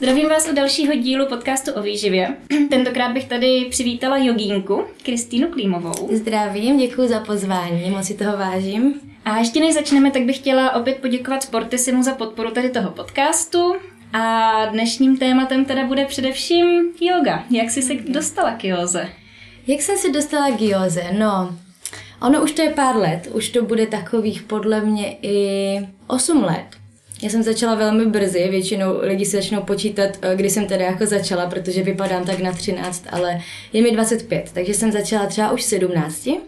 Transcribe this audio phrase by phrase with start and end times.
[0.00, 2.36] Zdravím vás u dalšího dílu podcastu o výživě.
[2.70, 6.08] Tentokrát bych tady přivítala jogínku Kristýnu Klímovou.
[6.12, 8.94] Zdravím, děkuji za pozvání, moc si toho vážím.
[9.24, 13.74] A ještě než začneme, tak bych chtěla opět poděkovat Sportisimu za podporu tady toho podcastu.
[14.12, 16.66] A dnešním tématem teda bude především
[17.00, 17.44] yoga.
[17.50, 19.08] Jak jsi se dostala k józe?
[19.66, 21.04] Jak jsem se dostala k józe?
[21.18, 21.56] No,
[22.22, 26.79] ono už to je pár let, už to bude takových podle mě i 8 let.
[27.22, 31.06] Já jsem začala velmi brzy, většinou lidi se začnou počítat, eh, kdy jsem teda jako
[31.06, 33.40] začala, protože vypadám tak na 13, ale
[33.72, 36.40] je mi 25, takže jsem začala třeba už 17.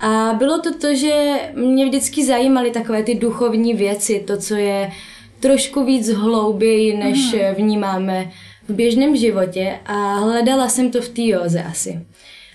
[0.00, 4.90] A bylo to to, že mě vždycky zajímaly takové ty duchovní věci, to, co je
[5.40, 7.54] trošku víc hlouběji, než mm.
[7.54, 8.30] vnímáme
[8.68, 12.00] v běžném životě a hledala jsem to v té józe asi.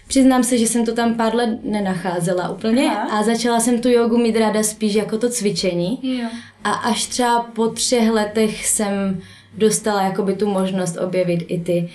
[0.07, 3.20] Přiznám se, že jsem to tam pár let nenacházela úplně Aha.
[3.20, 5.99] a začala jsem tu jogu mít ráda spíš jako to cvičení.
[6.03, 6.27] Jo.
[6.63, 9.21] A až třeba po třech letech jsem
[9.57, 11.89] dostala jakoby tu možnost objevit i ty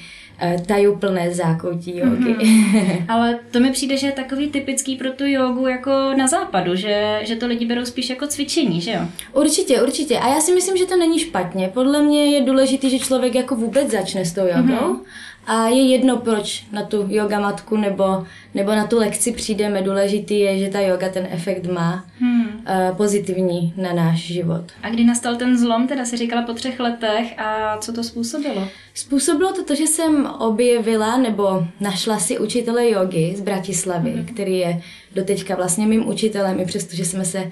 [0.45, 2.35] uh, tajuplné zákoutí jogy.
[2.35, 3.05] Mm-hmm.
[3.09, 7.21] Ale to mi přijde, že je takový typický pro tu jogu jako na západu, že,
[7.23, 9.01] že to lidi berou spíš jako cvičení, že jo?
[9.33, 10.19] Určitě, určitě.
[10.19, 11.69] A já si myslím, že to není špatně.
[11.75, 14.95] Podle mě je důležité, že člověk jako vůbec začne s tou jogou.
[14.95, 15.01] Mm-hmm
[15.47, 19.83] a je jedno, proč na tu yoga matku nebo, nebo na tu lekci přijdeme.
[19.83, 22.47] Důležitý je, že ta yoga ten efekt má hmm.
[22.47, 24.65] uh, pozitivní na náš život.
[24.83, 28.69] A kdy nastal ten zlom, teda si říkala po třech letech a co to způsobilo?
[28.95, 34.25] Způsobilo to to, že jsem objevila nebo našla si učitele jogy z Bratislavy, hmm.
[34.25, 34.81] který je
[35.15, 37.51] doteďka vlastně mým učitelem, i přesto, že jsme se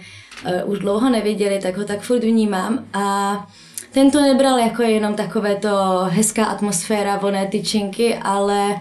[0.64, 3.46] uh, už dlouho neviděli, tak ho tak furt vnímám a
[3.92, 8.75] ten to nebral jako jenom takové to hezká atmosféra, voné tyčinky, ale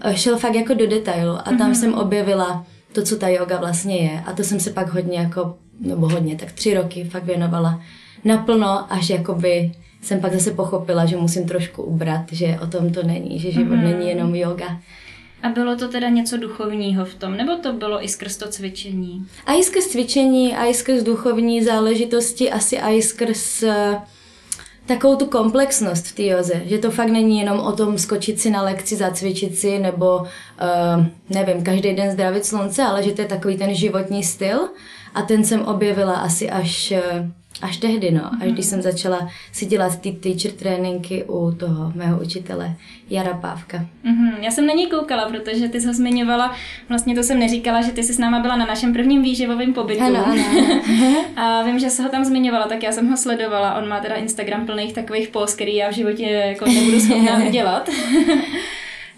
[0.00, 1.74] eh, šel fakt jako do detailu a tam mm-hmm.
[1.74, 4.22] jsem objevila to, co ta yoga vlastně je.
[4.26, 7.82] A to jsem se pak hodně jako, nebo hodně, tak tři roky fakt věnovala
[8.24, 13.02] naplno, až jakoby jsem pak zase pochopila, že musím trošku ubrat, že o tom to
[13.02, 13.98] není, že život mm-hmm.
[13.98, 14.80] není jenom yoga.
[15.42, 19.26] A bylo to teda něco duchovního v tom, nebo to bylo i skrz to cvičení?
[19.46, 23.94] A i skrz cvičení, a i skrz duchovní záležitosti, asi a i skrz uh,
[24.88, 28.50] takovou tu komplexnost v té joze, že to fakt není jenom o tom skočit si
[28.50, 33.28] na lekci, zacvičit si nebo, uh, nevím, každý den zdravit slunce, ale že to je
[33.28, 34.68] takový ten životní styl.
[35.14, 37.28] A ten jsem objevila asi až uh,
[37.62, 38.30] Až tehdy, no.
[38.40, 42.74] Až když jsem začala si dělat ty teacher tréninky u toho mého učitele
[43.10, 43.78] Jara Pávka.
[43.78, 44.32] Mm-hmm.
[44.40, 46.54] Já jsem na ní koukala, protože ty jsi ho zmiňovala,
[46.88, 50.02] vlastně to jsem neříkala, že ty jsi s náma byla na našem prvním výživovém pobytu.
[50.02, 50.44] Ano, ano.
[51.36, 53.74] a vím, že se ho tam zmiňovala, tak já jsem ho sledovala.
[53.74, 57.88] On má teda Instagram plných takových post, který já v životě jako nebudu schopná udělat.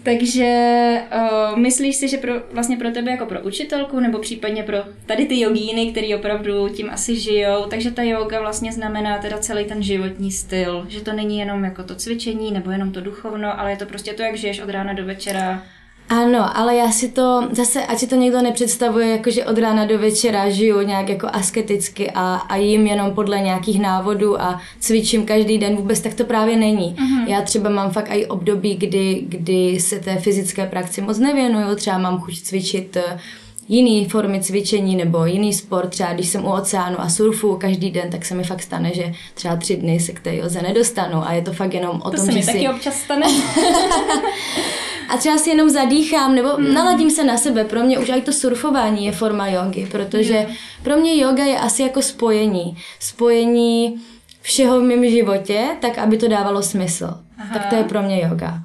[0.03, 4.77] Takže uh, myslíš si, že pro, vlastně pro tebe jako pro učitelku nebo případně pro
[5.05, 9.65] tady ty jogíny, který opravdu tím asi žijou, takže ta yoga vlastně znamená teda celý
[9.65, 13.71] ten životní styl, že to není jenom jako to cvičení nebo jenom to duchovno, ale
[13.71, 15.63] je to prostě to, jak žiješ od rána do večera
[16.11, 19.85] ano, ale já si to, zase, ať si to někdo nepředstavuje, jako že od rána
[19.85, 25.25] do večera žiju nějak jako asketicky a, a jím jenom podle nějakých návodů a cvičím
[25.25, 26.95] každý den, vůbec tak to právě není.
[26.95, 27.27] Uh-huh.
[27.27, 31.97] Já třeba mám fakt i období, kdy, kdy se té fyzické praxi moc nevěnuju, třeba
[31.97, 33.19] mám chuť cvičit eh,
[33.67, 38.09] jiný formy cvičení nebo jiný sport, třeba když jsem u oceánu a surfu každý den,
[38.09, 41.33] tak se mi fakt stane, že třeba tři dny se k té joze nedostanu a
[41.33, 42.53] je to fakt jenom o to tom, se že mi si...
[42.53, 43.25] taky občas stane.
[45.11, 46.73] a třeba si jenom zadýchám nebo hmm.
[46.73, 47.63] naladím se na sebe.
[47.63, 50.55] Pro mě už i to surfování je forma jogy, protože hmm.
[50.83, 52.77] pro mě yoga je asi jako spojení.
[52.99, 54.01] Spojení
[54.41, 57.13] všeho v mém životě, tak aby to dávalo smysl.
[57.37, 57.53] Aha.
[57.53, 58.63] Tak to je pro mě yoga.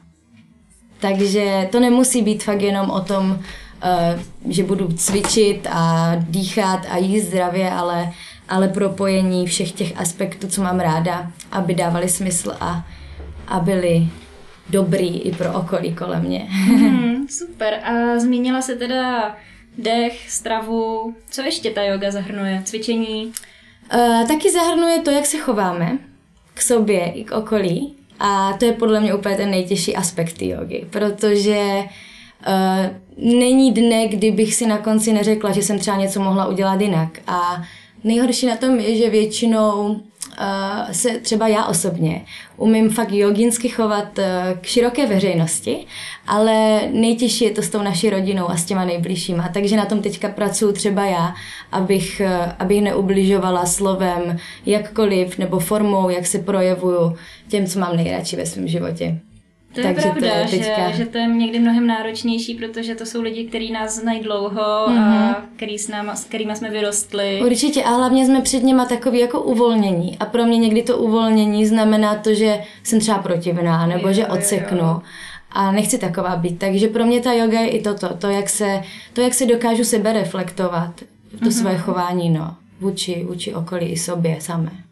[1.00, 6.96] Takže to nemusí být fakt jenom o tom, uh, že budu cvičit a dýchat a
[6.96, 8.12] jíst zdravě, ale,
[8.48, 12.86] ale propojení všech těch aspektů, co mám ráda, aby dávali smysl a,
[13.48, 14.08] a byly
[14.70, 16.48] dobrý i pro okolí kolem mě.
[16.68, 17.80] Mm, super.
[17.84, 19.36] A zmínila se teda
[19.78, 21.14] dech, stravu.
[21.30, 22.62] Co ještě ta yoga zahrnuje?
[22.64, 23.32] Cvičení?
[23.94, 25.98] Uh, taky zahrnuje to, jak se chováme
[26.54, 27.94] k sobě i k okolí.
[28.20, 31.84] A to je podle mě úplně ten nejtěžší aspekt jogy, protože
[32.46, 37.18] uh, není dne, kdybych si na konci neřekla, že jsem třeba něco mohla udělat jinak.
[37.26, 37.62] A
[38.04, 40.00] nejhorší na tom je, že většinou
[40.40, 42.24] uh, se třeba já osobně
[42.56, 44.24] umím fakt joginsky chovat uh,
[44.60, 45.86] k široké veřejnosti,
[46.26, 49.48] ale nejtěžší je to s tou naší rodinou a s těma nejbližšíma.
[49.54, 51.34] Takže na tom teďka pracuji třeba já,
[51.72, 57.16] abych, uh, abych neubližovala slovem jakkoliv nebo formou, jak se projevuju
[57.48, 59.18] těm, co mám nejradši ve svém životě.
[59.76, 60.90] To je Takže pravda, to je teďka...
[60.90, 64.86] že, že to je někdy mnohem náročnější, protože to jsou lidi, kteří nás znají dlouho
[64.86, 64.98] mm-hmm.
[64.98, 65.34] a mhm.
[65.56, 67.42] který s, náma, s kterými jsme vyrostli.
[67.46, 71.66] Určitě a hlavně jsme před něma takový jako uvolnění a pro mě někdy to uvolnění
[71.66, 74.78] znamená to, že jsem třeba protivná nebo jo, že odseknu.
[74.78, 75.02] Jo, jo
[75.50, 76.58] a nechci taková být.
[76.58, 78.82] Takže pro mě ta yoga je i toto, to, jak se,
[79.12, 81.00] to, jak se dokážu sebe reflektovat,
[81.30, 81.50] to mm-hmm.
[81.50, 84.85] svoje chování, no, vůči, vůči okolí i sobě samé.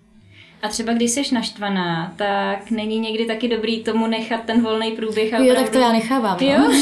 [0.64, 5.34] A třeba když jsi naštvaná, tak není někdy taky dobrý tomu nechat ten volný průběh?
[5.34, 6.36] A jo, tak to já nechávám.
[6.40, 6.46] No.
[6.46, 6.58] Jo?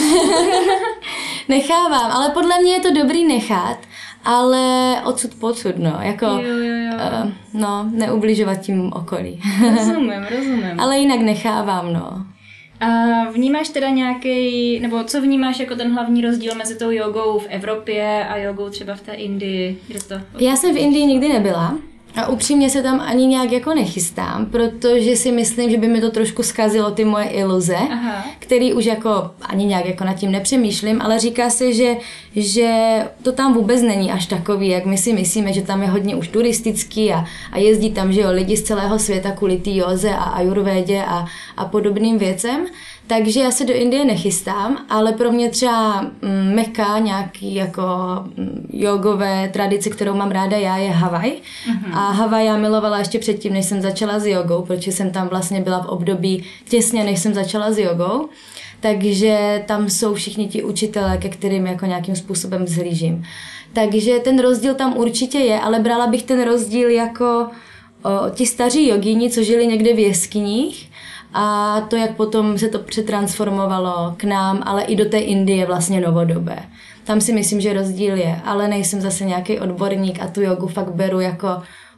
[1.49, 3.79] nechávám, ale podle mě je to dobrý nechat,
[4.25, 6.93] ale odsud pocud, no, jako, jo, jo, jo.
[6.94, 9.40] Uh, no, neubližovat tím okolí.
[9.79, 10.81] rozumím, rozumím.
[10.81, 12.26] ale jinak nechávám, no.
[12.81, 17.46] A vnímáš teda nějaký, nebo co vnímáš jako ten hlavní rozdíl mezi tou jogou v
[17.49, 19.81] Evropě a jogou třeba v té Indii?
[19.88, 21.75] Kde to Já jsem v Indii nikdy nebyla,
[22.17, 26.11] a upřímně se tam ani nějak jako nechystám, protože si myslím, že by mi to
[26.11, 28.25] trošku zkazilo ty moje iluze, Aha.
[28.38, 31.97] který už jako ani nějak jako nad tím nepřemýšlím, ale říká se, že,
[32.37, 36.17] že to tam vůbec není až takový, jak my si myslíme, že tam je hodně
[36.17, 40.11] už turistický a, a jezdí tam, že jo, lidi z celého světa kvůli té joze
[40.11, 41.26] a ajurvédě a,
[41.56, 42.67] a podobným věcem.
[43.17, 47.82] Takže já se do Indie nechystám, ale pro mě třeba mm, Meka, nějaký jako
[48.37, 51.31] mm, jogové tradice, kterou mám ráda já, je Havaj.
[51.31, 51.99] Mm-hmm.
[51.99, 55.61] A Havaj já milovala ještě předtím, než jsem začala s jogou, protože jsem tam vlastně
[55.61, 58.29] byla v období těsně, než jsem začala s jogou.
[58.81, 63.25] Takže tam jsou všichni ti učitelé, ke kterým jako nějakým způsobem zhlížím.
[63.73, 67.47] Takže ten rozdíl tam určitě je, ale brala bych ten rozdíl jako
[68.03, 70.92] o, ti staří jogíni, co žili někde v jeskyních
[71.34, 76.00] a to, jak potom se to přetransformovalo k nám, ale i do té Indie vlastně
[76.00, 76.58] novodobé.
[77.05, 80.94] Tam si myslím, že rozdíl je, ale nejsem zase nějaký odborník a tu jogu fakt
[80.94, 81.49] beru jako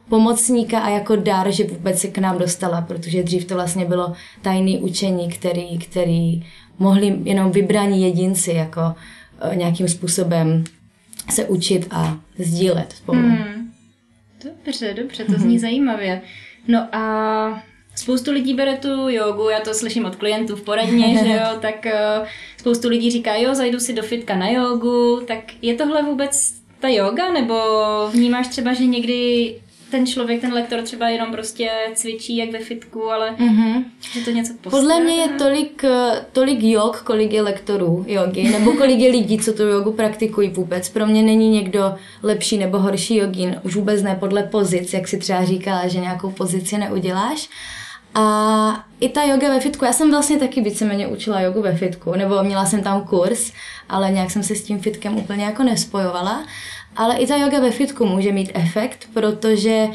[0.09, 4.13] pomocníka a jako dar, že vůbec se k nám dostala, protože dřív to vlastně bylo
[4.41, 6.45] tajný učení, který, který
[6.79, 8.81] mohli jenom vybraní jedinci jako
[9.47, 10.63] uh, nějakým způsobem
[11.29, 13.19] se učit a sdílet spolu.
[13.19, 13.71] Hmm.
[14.43, 15.61] Dobře, dobře, to zní mm-hmm.
[15.61, 16.21] zajímavě.
[16.67, 17.63] No a
[17.95, 21.85] Spoustu lidí bere tu jogu, já to slyším od klientů v poradně, že jo, tak
[21.85, 22.27] uh,
[22.57, 26.87] spoustu lidí říká, jo, zajdu si do fitka na jogu, tak je tohle vůbec ta
[26.87, 27.55] yoga, nebo
[28.11, 29.55] vnímáš třeba, že někdy
[29.91, 33.83] ten člověk, ten lektor třeba jenom prostě cvičí jak ve fitku, ale mm-hmm.
[34.13, 34.81] že to něco postará.
[34.81, 39.39] Podle mě je tolik, eh, tolik jog, kolik je lektorů jogy, nebo kolik je lidí,
[39.39, 40.89] co tu jogu praktikují vůbec.
[40.89, 45.17] Pro mě není někdo lepší nebo horší jogín, už vůbec ne podle pozic, jak si
[45.17, 47.49] třeba říkala, že nějakou pozici neuděláš.
[48.15, 52.11] A i ta yoga ve fitku, já jsem vlastně taky víceméně učila jogu ve fitku,
[52.15, 53.51] nebo měla jsem tam kurz,
[53.89, 56.45] ale nějak jsem se s tím fitkem úplně jako nespojovala.
[56.95, 59.87] Ale i ta yoga ve fitku může mít efekt, protože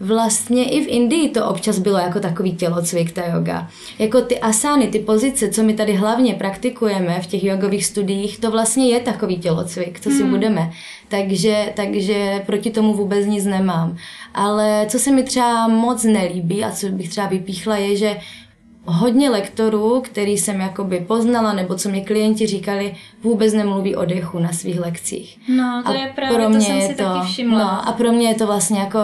[0.00, 3.68] Vlastně i v Indii to občas bylo jako takový tělocvik, ta yoga.
[3.98, 8.50] Jako ty asány, ty pozice, co my tady hlavně praktikujeme v těch jogových studiích, to
[8.50, 10.30] vlastně je takový tělocvik, co si hmm.
[10.30, 10.70] budeme.
[11.08, 13.96] Takže, takže proti tomu vůbec nic nemám.
[14.34, 18.16] Ale co se mi třeba moc nelíbí a co bych třeba vypíchla je, že
[18.84, 24.38] hodně lektorů, který jsem jakoby poznala, nebo co mi klienti říkali, vůbec nemluví o dechu
[24.38, 25.38] na svých lekcích.
[25.48, 27.58] No, to a je právě, pro mě to jsem si to, taky všimla.
[27.58, 28.98] No, a pro mě je to vlastně jako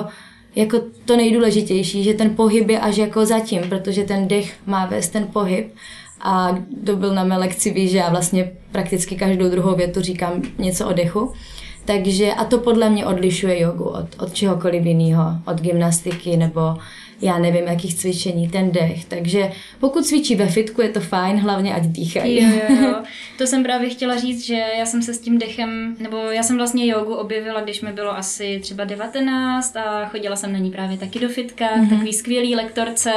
[0.56, 5.08] jako to nejdůležitější, že ten pohyb je až jako zatím, protože ten dech má vést
[5.08, 5.74] ten pohyb.
[6.20, 10.42] A kdo byl na mé lekci ví, že já vlastně prakticky každou druhou větu říkám
[10.58, 11.32] něco o dechu.
[11.84, 16.60] Takže a to podle mě odlišuje jogu od, od čehokoliv jiného, od gymnastiky nebo
[17.22, 19.04] já nevím, jakých cvičení, ten dech.
[19.04, 19.50] Takže
[19.80, 22.42] pokud cvičí ve fitku, je to fajn, hlavně ať dýchají.
[22.42, 22.94] Jo, jo, jo.
[23.38, 26.56] To jsem právě chtěla říct, že já jsem se s tím dechem, nebo já jsem
[26.56, 30.98] vlastně jogu objevila, když mi bylo asi třeba 19 a chodila jsem na ní právě
[30.98, 31.88] taky do fitka, mm-hmm.
[31.88, 33.12] takový skvělý lektorce.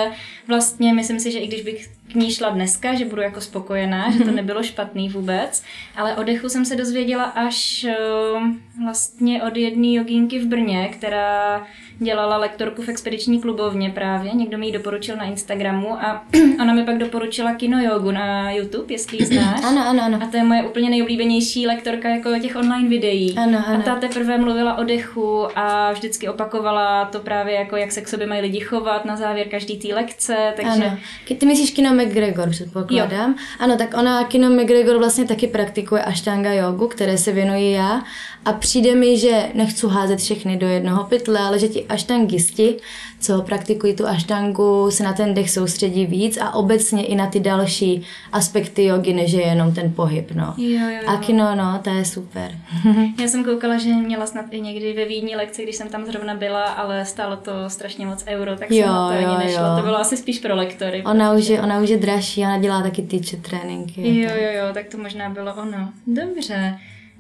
[0.48, 4.12] Vlastně myslím si, že i když bych k ní šla dneska, že budu jako spokojená,
[4.12, 4.36] že to mhm.
[4.36, 5.64] nebylo špatný vůbec,
[5.96, 8.44] ale o dechu jsem se dozvěděla až uh,
[8.84, 11.68] vlastně od jedné jogínky v Brně, která
[12.00, 16.24] dělala lektorku v expediční klubovně právě, někdo mi ji doporučil na Instagramu a
[16.62, 19.64] ona mi pak doporučila kino jogu na YouTube, jestli ji znáš.
[19.64, 20.20] Ano, ano, ano.
[20.24, 23.38] A to je moje úplně nejoblíbenější lektorka jako těch online videí.
[23.38, 23.80] Ano, ano.
[23.80, 28.08] A ta teprve mluvila o dechu a vždycky opakovala to právě jako jak se k
[28.08, 30.86] sobě mají lidi chovat na závěr každý té lekce, takže...
[30.86, 30.98] Ano.
[31.38, 33.30] Ty myslíš kino McGregor, předpokládám?
[33.32, 33.38] Jo.
[33.60, 38.04] Ano, tak ona kino McGregor vlastně taky praktikuje ashtanga jogu, které se věnuji já
[38.46, 42.76] a přijde mi, že nechci házet všechny do jednoho pytle, ale že ti aštangisti,
[43.20, 47.40] co praktikují tu aštangu, se na ten dech soustředí víc a obecně i na ty
[47.40, 50.54] další aspekty jogy, než je jenom ten pohyb, no.
[50.58, 51.10] Jo, jo, jo.
[51.10, 52.52] A kino, no, to je super.
[53.22, 56.36] Já jsem koukala, že měla snad i někdy ve Vídni lekce, když jsem tam zrovna
[56.36, 59.68] byla, ale stálo to strašně moc euro, tak Jo, jsem na to jo, ani nešla.
[59.70, 59.76] jo.
[59.78, 61.04] To bylo asi spíš pro lektory.
[61.06, 64.22] Ona už, je, ona už je dražší, ona dělá taky teacher tréninky.
[64.22, 65.90] Jo, jo, jo, tak to možná bylo ono.
[66.08, 66.74] Dobře.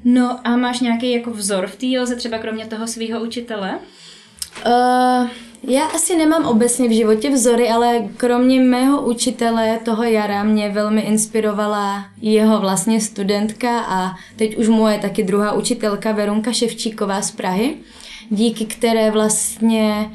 [0.03, 3.79] No a máš nějaký jako vzor v té třeba kromě toho svého učitele?
[4.65, 5.27] Uh,
[5.67, 11.01] já asi nemám obecně v životě vzory, ale kromě mého učitele toho jara mě velmi
[11.01, 17.75] inspirovala jeho vlastně studentka a teď už moje taky druhá učitelka Verunka Ševčíková z Prahy,
[18.29, 20.11] díky které vlastně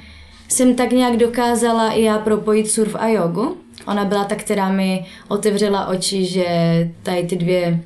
[0.49, 3.57] jsem tak nějak dokázala i já propojit surf a jogu.
[3.87, 6.47] Ona byla ta, která mi otevřela oči, že
[7.03, 7.81] tady ty dvě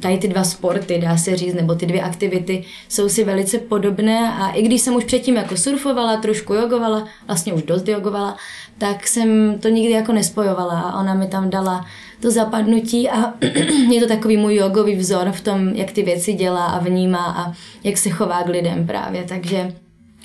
[0.00, 4.32] tady ty dva sporty, dá se říct, nebo ty dvě aktivity jsou si velice podobné
[4.32, 8.36] a i když jsem už předtím jako surfovala, trošku jogovala, vlastně už dost jogovala,
[8.78, 11.86] tak jsem to nikdy jako nespojovala a ona mi tam dala
[12.20, 13.34] to zapadnutí a
[13.92, 17.52] je to takový můj jogový vzor v tom, jak ty věci dělá a vnímá a
[17.84, 19.74] jak se chová k lidem právě, takže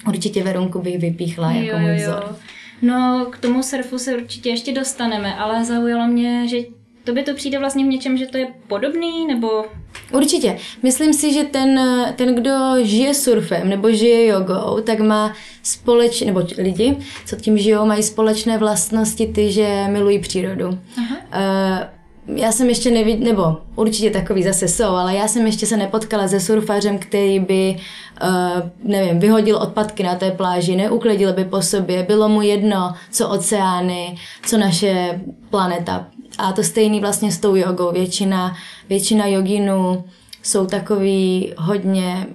[0.08, 2.36] určitě Verunku bych vypíchla jako můj vzor.
[2.82, 6.58] No, k tomu surfu se určitě ještě dostaneme, ale zaujalo mě, že
[7.04, 9.66] to by to přijde vlastně v něčem, že to je podobný, nebo...
[10.12, 10.58] Určitě.
[10.84, 11.80] Myslím si, že ten,
[12.16, 15.34] ten, kdo žije surfem nebo žije jogou, tak má
[15.64, 20.80] společné, nebo lidi, co tím žijou, mají společné vlastnosti ty, že milují přírodu.
[20.98, 21.18] Aha.
[21.36, 21.88] Uh,
[22.28, 26.28] já jsem ještě neviděla, nebo určitě takový zase jsou, ale já jsem ještě se nepotkala
[26.28, 27.78] se surfařem, který by,
[28.24, 33.30] uh, nevím, vyhodil odpadky na té pláži, neuklidil by po sobě, bylo mu jedno, co
[33.30, 36.08] oceány, co naše planeta.
[36.38, 37.92] A to stejný vlastně s tou jogou.
[37.92, 38.56] Většina,
[38.90, 40.04] většina joginů
[40.44, 42.28] jsou takový hodně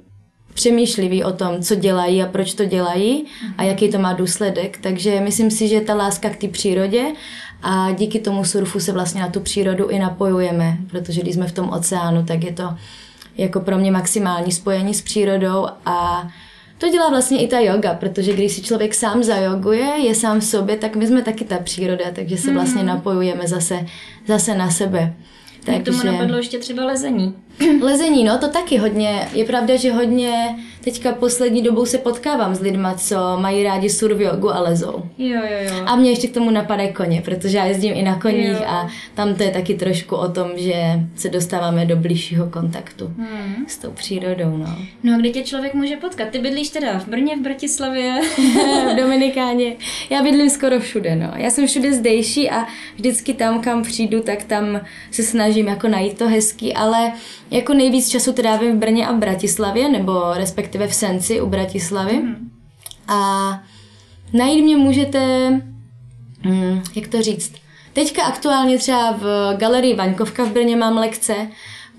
[0.54, 3.24] přemýšliví o tom, co dělají a proč to dělají
[3.58, 4.78] a jaký to má důsledek.
[4.82, 7.04] Takže myslím si, že ta láska k té přírodě
[7.62, 11.52] a díky tomu surfu se vlastně na tu přírodu i napojujeme, protože když jsme v
[11.52, 12.74] tom oceánu, tak je to
[13.36, 16.28] jako pro mě maximální spojení s přírodou a
[16.78, 20.44] to dělá vlastně i ta yoga, protože když si člověk sám zajoguje, je sám v
[20.44, 23.86] sobě, tak my jsme taky ta příroda, takže se vlastně napojujeme zase,
[24.26, 25.14] zase na sebe.
[25.64, 27.34] Tak tomu napadlo ještě třeba lezení.
[27.80, 29.28] Lezení, no to taky hodně.
[29.32, 34.20] Je pravda, že hodně teďka poslední dobou se potkávám s lidma, co mají rádi surf
[34.20, 35.02] jogu a lezou.
[35.18, 35.84] Jo, jo, jo.
[35.86, 38.64] A mě ještě k tomu napadají koně, protože já jezdím i na koních jo.
[38.66, 40.74] a tam to je taky trošku o tom, že
[41.16, 43.64] se dostáváme do blížšího kontaktu hmm.
[43.66, 44.76] s tou přírodou, no.
[45.02, 46.28] No a kde tě člověk může potkat?
[46.28, 48.20] Ty bydlíš teda v Brně, v Bratislavě?
[48.92, 49.76] v Dominikáně.
[50.10, 51.32] Já bydlím skoro všude, no.
[51.36, 56.18] Já jsem všude zdejší a vždycky tam, kam přijdu, tak tam se snažím jako najít
[56.18, 57.12] to hezký, ale
[57.50, 62.12] jako nejvíc času trávím v Brně a v Bratislavě, nebo respektive v Senci u Bratislavy.
[62.12, 62.50] Mm.
[63.08, 63.62] A
[64.32, 65.50] najít mě můžete,
[66.44, 67.52] hm, jak to říct,
[67.92, 71.34] teďka aktuálně třeba v galerii Vaňkovka v Brně mám lekce,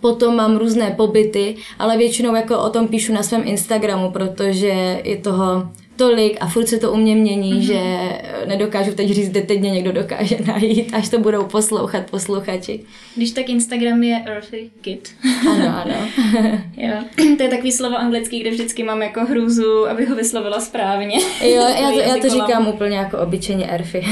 [0.02, 5.18] potom mám různé pobyty, ale většinou jako o tom píšu na svém Instagramu, protože je
[5.18, 7.66] toho tolik a furt se to u mě mění, mm-hmm.
[7.66, 7.82] že
[8.46, 12.80] nedokážu teď říct, kde teď mě někdo dokáže najít, až to budou poslouchat posluchači.
[13.16, 15.10] Když tak Instagram je Earthy Kid.
[15.50, 15.96] Ano, ano.
[16.78, 16.94] jo.
[17.38, 21.20] To je takový slovo anglický, kde vždycky mám jako hrůzu, aby ho vyslovila správně.
[21.42, 24.06] Jo, já to, já to říkám úplně jako obyčejně Earthy.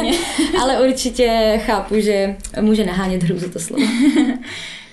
[0.62, 3.84] Ale určitě chápu, že může nahánět hrůzu to slovo.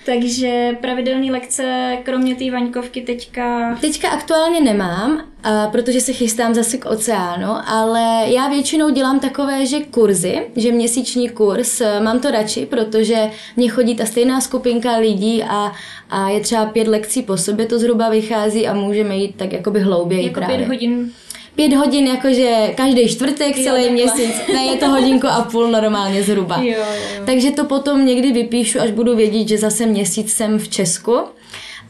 [0.05, 3.75] Takže pravidelné lekce, kromě té vaňkovky teďka...
[3.81, 5.23] Teďka aktuálně nemám,
[5.71, 11.29] protože se chystám zase k oceánu, ale já většinou dělám takové, že kurzy, že měsíční
[11.29, 15.71] kurz, mám to radši, protože mě chodí ta stejná skupinka lidí a,
[16.09, 19.79] a je třeba pět lekcí po sobě, to zhruba vychází a můžeme jít tak jakoby
[19.79, 20.57] hlouběji jako právě.
[20.57, 21.11] pět hodin
[21.55, 23.89] pět hodin, jakože každý čtvrtek, jo, celý takhle.
[23.89, 24.35] měsíc.
[24.53, 26.57] Ne, je to hodinku a půl normálně zhruba.
[26.57, 26.77] Jo,
[27.17, 27.23] jo.
[27.25, 31.19] Takže to potom někdy vypíšu, až budu vědět, že zase měsíc jsem v Česku.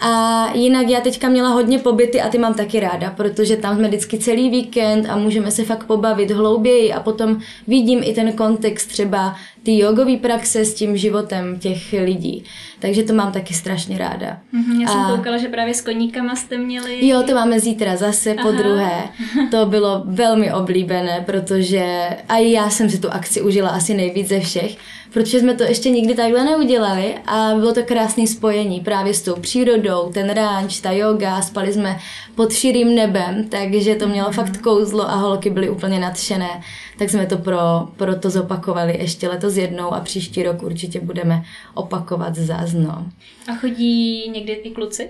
[0.04, 3.88] A jinak já teďka měla hodně pobyty a ty mám taky ráda, protože tam jsme
[3.88, 8.90] vždycky celý víkend a můžeme se fakt pobavit hlouběji a potom vidím i ten kontext
[8.90, 12.44] třeba ty jogové praxe s tím životem těch lidí.
[12.80, 14.38] Takže to mám taky strašně ráda.
[14.54, 15.16] Mm-hmm, já jsem a...
[15.16, 17.08] koukala, že právě s koníkama jste měli.
[17.08, 18.58] Jo, to máme zítra zase po Aha.
[18.58, 19.10] druhé.
[19.52, 24.40] To bylo velmi oblíbené, protože a já jsem si tu akci užila asi nejvíc ze
[24.40, 24.78] všech,
[25.14, 29.36] protože jsme to ještě nikdy takhle neudělali a bylo to krásné spojení právě s tou
[29.36, 32.00] přírodou, ten ranč, ta yoga, spali jsme
[32.36, 36.62] pod širým nebem, takže to mělo fakt kouzlo a holky byly úplně nadšené.
[37.02, 41.44] Tak jsme to pro, pro to zopakovali ještě letos jednou a příští rok určitě budeme
[41.74, 42.74] opakovat zás.
[42.74, 43.06] No.
[43.48, 45.10] A chodí někdy i kluci?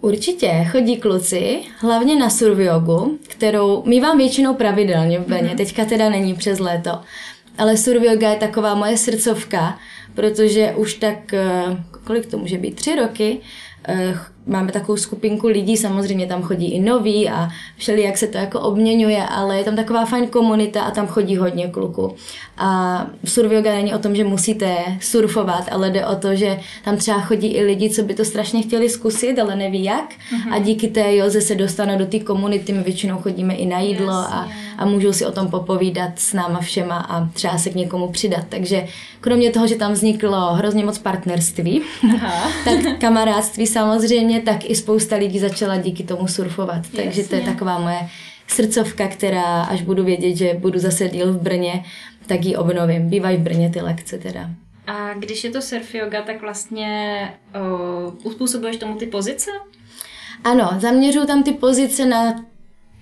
[0.00, 5.56] Určitě, chodí kluci, hlavně na surviogu, kterou mývám většinou pravidelně v Brně, mm-hmm.
[5.56, 7.00] teďka teda není přes léto.
[7.58, 9.78] Ale survioga je taková moje srdcovka,
[10.14, 13.40] protože už tak, eh, kolik to může být, tři roky,
[13.88, 18.38] eh, máme takovou skupinku lidí, samozřejmě tam chodí i noví a všeli, jak se to
[18.38, 22.14] jako obměňuje, ale je tam taková fajn komunita a tam chodí hodně kluků.
[22.58, 26.96] A surf yoga není o tom, že musíte surfovat, ale jde o to, že tam
[26.96, 30.10] třeba chodí i lidi, co by to strašně chtěli zkusit, ale neví jak.
[30.10, 30.52] Mm-hmm.
[30.52, 34.12] A díky té joze se dostanou do té komunity, my většinou chodíme i na jídlo
[34.12, 38.08] a, a můžou si o tom popovídat s náma všema a třeba se k někomu
[38.08, 38.44] přidat.
[38.48, 38.86] Takže
[39.20, 41.82] kromě toho, že tam vzniklo hrozně moc partnerství,
[42.14, 42.50] Aha.
[42.64, 46.76] tak kamarádství samozřejmě mě, tak i spousta lidí začala díky tomu surfovat.
[46.76, 47.02] Jasně.
[47.02, 47.98] Takže to je taková moje
[48.48, 51.84] srdcovka, která až budu vědět, že budu zase díl v Brně,
[52.26, 53.10] tak ji obnovím.
[53.10, 54.50] Bývají v Brně ty lekce teda.
[54.86, 57.30] A když je to surf yoga, tak vlastně
[58.06, 59.50] uh, uspůsobuješ tomu ty pozice?
[60.44, 62.44] Ano, zaměřuju tam ty pozice na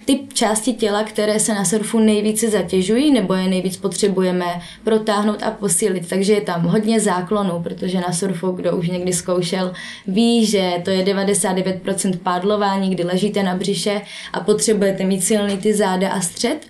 [0.05, 5.51] typ části těla, které se na surfu nejvíce zatěžují nebo je nejvíc potřebujeme protáhnout a
[5.51, 6.09] posílit.
[6.09, 9.73] Takže je tam hodně záklonů, protože na surfu, kdo už někdy zkoušel,
[10.07, 14.01] ví, že to je 99% pádlování, kdy ležíte na břiše
[14.33, 16.67] a potřebujete mít silný ty záda a střed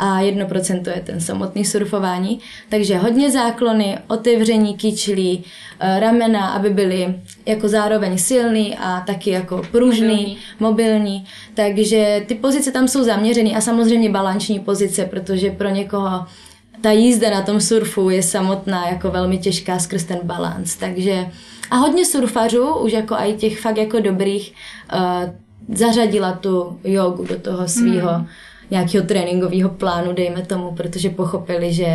[0.00, 2.40] a 1% je ten samotný surfování.
[2.68, 5.44] Takže hodně záklony, otevření kyčlí,
[5.80, 7.14] eh, ramena, aby byly
[7.46, 10.38] jako zároveň silný a taky jako pružný, mobilní.
[10.60, 11.24] mobilní.
[11.54, 16.26] Takže ty pozice tam jsou zaměřený a samozřejmě balanční pozice, protože pro někoho
[16.80, 20.76] ta jízda na tom surfu je samotná jako velmi těžká skrz ten balans.
[20.76, 21.26] Takže
[21.70, 24.54] a hodně surfařů, už jako i těch fakt jako dobrých,
[24.94, 28.26] uh, zařadila tu jogu do toho svého hmm
[28.70, 31.86] nějakého tréninkového plánu, dejme tomu, protože pochopili, že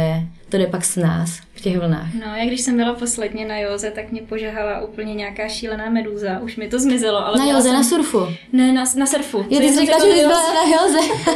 [0.49, 2.13] to jde pak s nás v těch vlnách.
[2.13, 6.39] No, já když jsem byla posledně na Joze, tak mě požahala úplně nějaká šílená meduza.
[6.39, 7.27] Už mi to zmizelo.
[7.27, 7.73] Ale na Joze, jsem...
[7.73, 8.27] na surfu?
[8.53, 9.45] Ne, na, na surfu.
[9.49, 10.99] Je, ty jsi řekla, že jsi byla na Joze.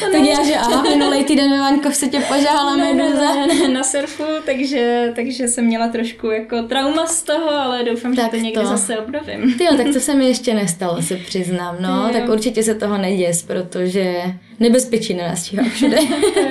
[0.12, 3.34] tak já, že aha, minulý týden ve Vankovce tě požahala ne, meduza.
[3.34, 7.84] Ne, ne, ne, na surfu, takže, takže jsem měla trošku jako trauma z toho, ale
[7.84, 8.66] doufám, tak že to někdy to.
[8.66, 9.58] zase obnovím.
[9.58, 11.76] Ty jo, tak to se mi ještě nestalo, se přiznám.
[11.80, 14.14] No, tak určitě se toho neděs, protože
[14.60, 15.96] nebezpečí na nás všude.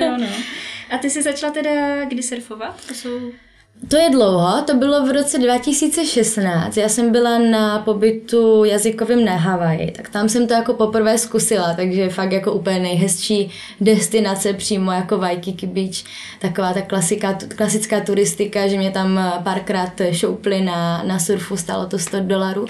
[0.00, 0.26] no.
[0.90, 2.86] A ty jsi začala teda kdy surfovat?
[2.86, 3.32] To jsou...
[3.88, 6.76] To je dlouho, to bylo v roce 2016.
[6.76, 11.74] Já jsem byla na pobytu jazykovým na Havaji, tak tam jsem to jako poprvé zkusila,
[11.74, 13.50] takže fakt jako úplně nejhezčí
[13.80, 15.96] destinace přímo jako Waikiki Beach,
[16.38, 21.98] taková ta klasika, klasická turistika, že mě tam párkrát šoupli na, na surfu, stálo to
[21.98, 22.66] 100 dolarů,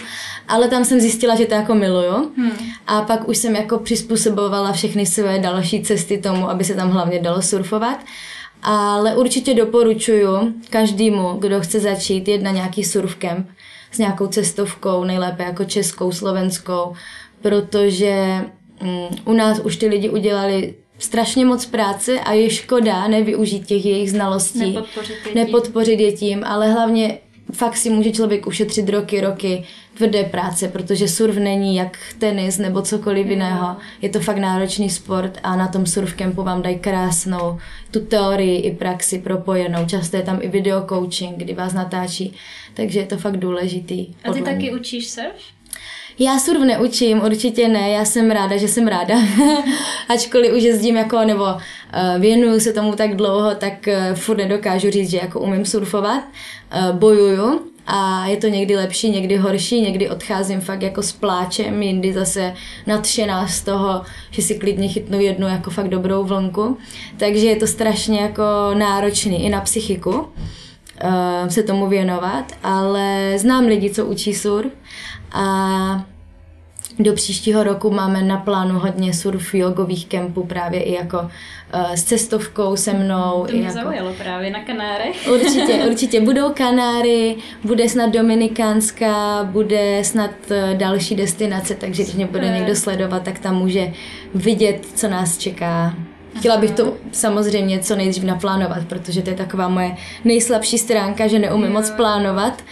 [0.48, 2.52] ale tam jsem zjistila, že to jako miluju hmm.
[2.86, 7.18] a pak už jsem jako přizpůsobovala všechny své další cesty tomu, aby se tam hlavně
[7.18, 7.98] dalo surfovat
[8.64, 13.46] ale určitě doporučuju každému, kdo chce začít, jít na nějaký surf camp
[13.92, 16.94] s nějakou cestovkou, nejlépe jako českou, slovenskou,
[17.42, 18.44] protože
[18.82, 23.86] mm, u nás už ty lidi udělali strašně moc práce a je škoda nevyužít těch
[23.86, 27.18] jejich znalostí, nepodpořit je tím, nepodpořit je tím ale hlavně
[27.52, 32.82] fakt si může člověk ušetřit roky, roky tvrdé práce, protože surf není jak tenis nebo
[32.82, 33.76] cokoliv jiného.
[34.02, 37.58] Je to fakt náročný sport a na tom surf campu vám dají krásnou
[37.90, 39.86] tu teorii i praxi propojenou.
[39.86, 42.34] Často je tam i video coaching, kdy vás natáčí,
[42.74, 44.06] takže je to fakt důležitý.
[44.24, 44.72] A ty taky mě.
[44.72, 45.53] učíš surf?
[46.18, 49.14] Já surf neučím, určitě ne, já jsem ráda, že jsem ráda.
[50.08, 51.60] Ačkoliv už jezdím jako, nebo uh,
[52.20, 56.24] věnuju se tomu tak dlouho, tak uh, furt nedokážu říct, že jako umím surfovat.
[56.76, 61.82] Uh, bojuju, a je to někdy lepší, někdy horší, někdy odcházím fakt jako s pláčem,
[61.82, 62.54] jindy zase
[62.86, 66.76] nadšená z toho, že si klidně chytnu jednu jako fakt dobrou vlnku.
[67.16, 68.42] Takže je to strašně jako
[68.74, 70.26] náročný i na psychiku
[71.48, 74.72] se tomu věnovat, ale znám lidi, co učí surf
[75.34, 76.04] a
[76.98, 82.04] do příštího roku máme na plánu hodně surf jogových kempů právě i jako uh, s
[82.04, 83.46] cestovkou se mnou.
[83.46, 83.74] To mě jako...
[83.74, 85.28] zaujalo právě na Kanárech.
[85.32, 86.20] Určitě, určitě.
[86.20, 92.76] Budou Kanáry, bude snad Dominikánská, bude snad uh, další destinace, takže když mě bude někdo
[92.76, 93.92] sledovat, tak tam může
[94.34, 95.94] vidět, co nás čeká.
[96.38, 101.38] Chtěla bych to samozřejmě co nejdřív naplánovat, protože to je taková moje nejslabší stránka, že
[101.38, 102.62] neumím moc plánovat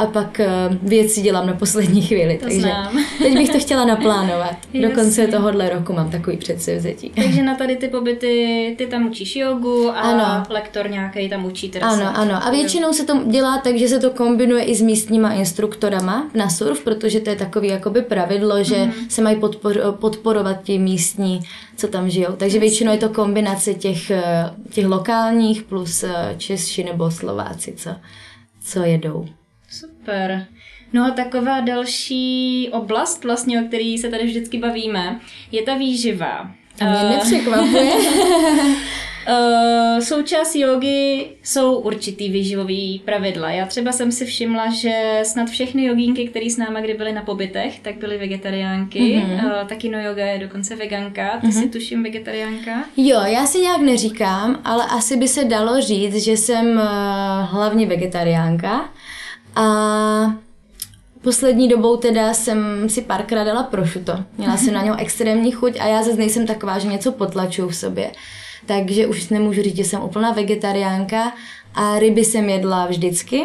[0.00, 2.38] a pak uh, věci dělám na poslední chvíli.
[2.38, 2.98] To takže znám.
[3.18, 4.56] teď bych to chtěla naplánovat.
[4.80, 7.10] Do konce tohohle roku mám takový předsevzetí.
[7.22, 10.44] Takže na tady ty pobyty, ty tam učíš jogu a ano.
[10.48, 12.46] lektor nějaký tam učí teda Ano, ano.
[12.46, 16.48] A většinou se to dělá tak, že se to kombinuje i s místníma instruktorama na
[16.48, 19.08] surf, protože to je takový jakoby pravidlo, že mm-hmm.
[19.08, 21.40] se mají podpor, podporovat ti místní,
[21.76, 22.32] co tam žijou.
[22.36, 27.90] Takže většinou je to kombinace těch, eh, těch lokálních plus eh, Češi nebo Slováci, co,
[28.64, 29.26] co jedou.
[30.00, 30.46] Super.
[30.92, 35.20] No a taková další oblast, vlastně, o který se tady vždycky bavíme,
[35.52, 36.50] je ta výživa.
[36.80, 37.92] A mě uh, nepřekvapuje.
[39.28, 43.50] Uh, součást jogy jsou určitý výživový pravidla.
[43.50, 47.22] Já třeba jsem si všimla, že snad všechny jogínky, které s náma kdy byly na
[47.22, 48.98] pobytech, tak byly vegetariánky.
[48.98, 49.44] Mm-hmm.
[49.44, 51.38] Uh, taky no yoga je dokonce veganka.
[51.40, 51.60] Ty mm-hmm.
[51.62, 52.84] si tuším vegetariánka?
[52.96, 56.82] Jo, já si nějak neříkám, ale asi by se dalo říct, že jsem uh,
[57.50, 58.90] hlavně vegetariánka.
[59.56, 60.34] A
[61.22, 64.12] Poslední dobou teda jsem si párkrát dala prošuto.
[64.38, 67.76] Měla jsem na něho extrémní chuť a já zase nejsem taková, že něco potlačuju v
[67.76, 68.10] sobě
[68.66, 71.32] takže už nemůžu říct, že jsem úplná vegetariánka
[71.74, 73.42] a ryby jsem jedla vždycky.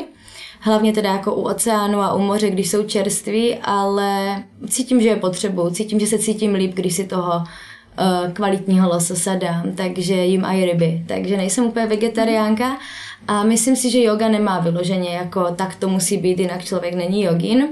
[0.59, 5.15] Hlavně teda jako u oceánu a u moře, když jsou čerství, ale cítím, že je
[5.15, 5.69] potřebuju.
[5.69, 10.65] Cítím, že se cítím líp, když si toho uh, kvalitního lososa dám, takže jim i
[10.65, 11.03] ryby.
[11.07, 12.77] Takže nejsem úplně vegetariánka
[13.27, 17.23] a myslím si, že yoga nemá vyloženě jako tak to musí být, jinak člověk není
[17.23, 17.67] jogin.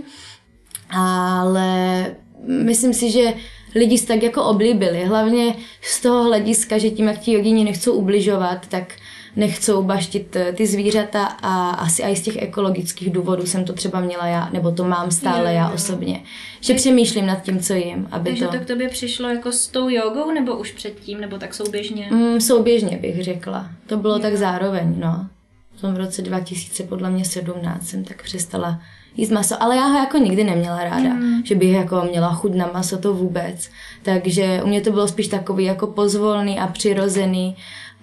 [0.90, 2.06] Ale
[2.48, 3.34] myslím si, že
[3.76, 5.06] lidi se tak jako oblíbili.
[5.06, 8.94] Hlavně z toho hlediska, že tím, jak ti jogini nechcou ubližovat, tak
[9.36, 14.00] nechcou baštit eh, ty zvířata a asi i z těch ekologických důvodů jsem to třeba
[14.00, 15.76] měla já, nebo to mám stále jo, já jo.
[15.76, 16.24] osobně.
[16.62, 18.08] Že přemýšlím nad tím, co jim.
[18.12, 18.52] Aby Takže to...
[18.52, 22.08] to k tobě přišlo jako s tou jogou, nebo už předtím, nebo tak souběžně?
[22.12, 23.70] Mm, souběžně bych řekla.
[23.88, 24.20] To bylo jo.
[24.20, 25.28] tak zároveň, no.
[25.76, 28.82] V tom roce 2000, podle mě 17, jsem tak přestala
[29.18, 31.46] jíst maso, ale já ho jako nikdy neměla ráda, mm.
[31.46, 33.70] že bych jako měla chuť na maso, to vůbec.
[34.02, 37.56] Takže u mě to bylo spíš takový jako pozvolný a přirozený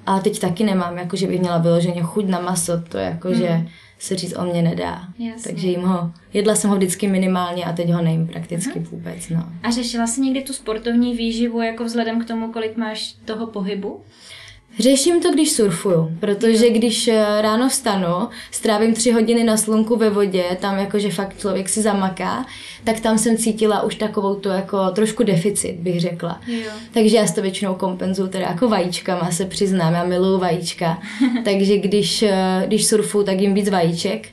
[0.06, 3.34] a teď taky nemám, jako že bych měla vyloženě chuť na maso, to jako, mm.
[3.34, 3.66] že
[3.98, 5.08] se říct o mě nedá.
[5.18, 5.52] Jasně.
[5.52, 8.84] Takže jim ho, jedla jsem ho vždycky minimálně a teď ho nejím prakticky mm.
[8.84, 9.28] vůbec.
[9.28, 9.44] No.
[9.62, 14.00] A řešila jsi někdy tu sportovní výživu jako vzhledem k tomu, kolik máš toho pohybu?
[14.78, 20.10] Řeším to, když surfuju, protože když eh, ráno vstanu, strávím tři hodiny na slunku ve
[20.10, 22.46] vodě, tam jakože fakt člověk si zamaká,
[22.84, 26.40] tak tam jsem cítila už takovou to jako trošku deficit, bych řekla.
[26.46, 26.70] Jo.
[26.92, 31.02] Takže já to většinou kompenzuju teda jako vajíčkama, se přiznám, já miluju vajíčka.
[31.44, 34.28] Takže když, eh, když surfuju, tak jim víc vajíček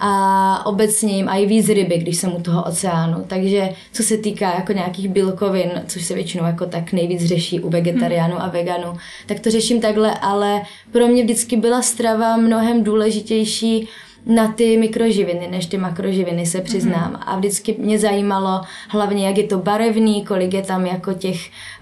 [0.00, 3.24] a obecně jim i víc ryby, když jsem u toho oceánu.
[3.26, 7.70] Takže co se týká jako nějakých bílkovin, což se většinou jako tak nejvíc řeší u
[7.70, 13.88] vegetariánů a veganů, tak to řeším takhle, ale pro mě vždycky byla strava mnohem důležitější
[14.26, 17.12] na ty mikroživiny, než ty makroživiny se přiznám.
[17.12, 17.22] Mm-hmm.
[17.26, 21.36] A vždycky mě zajímalo hlavně, jak je to barevný, kolik je tam jako těch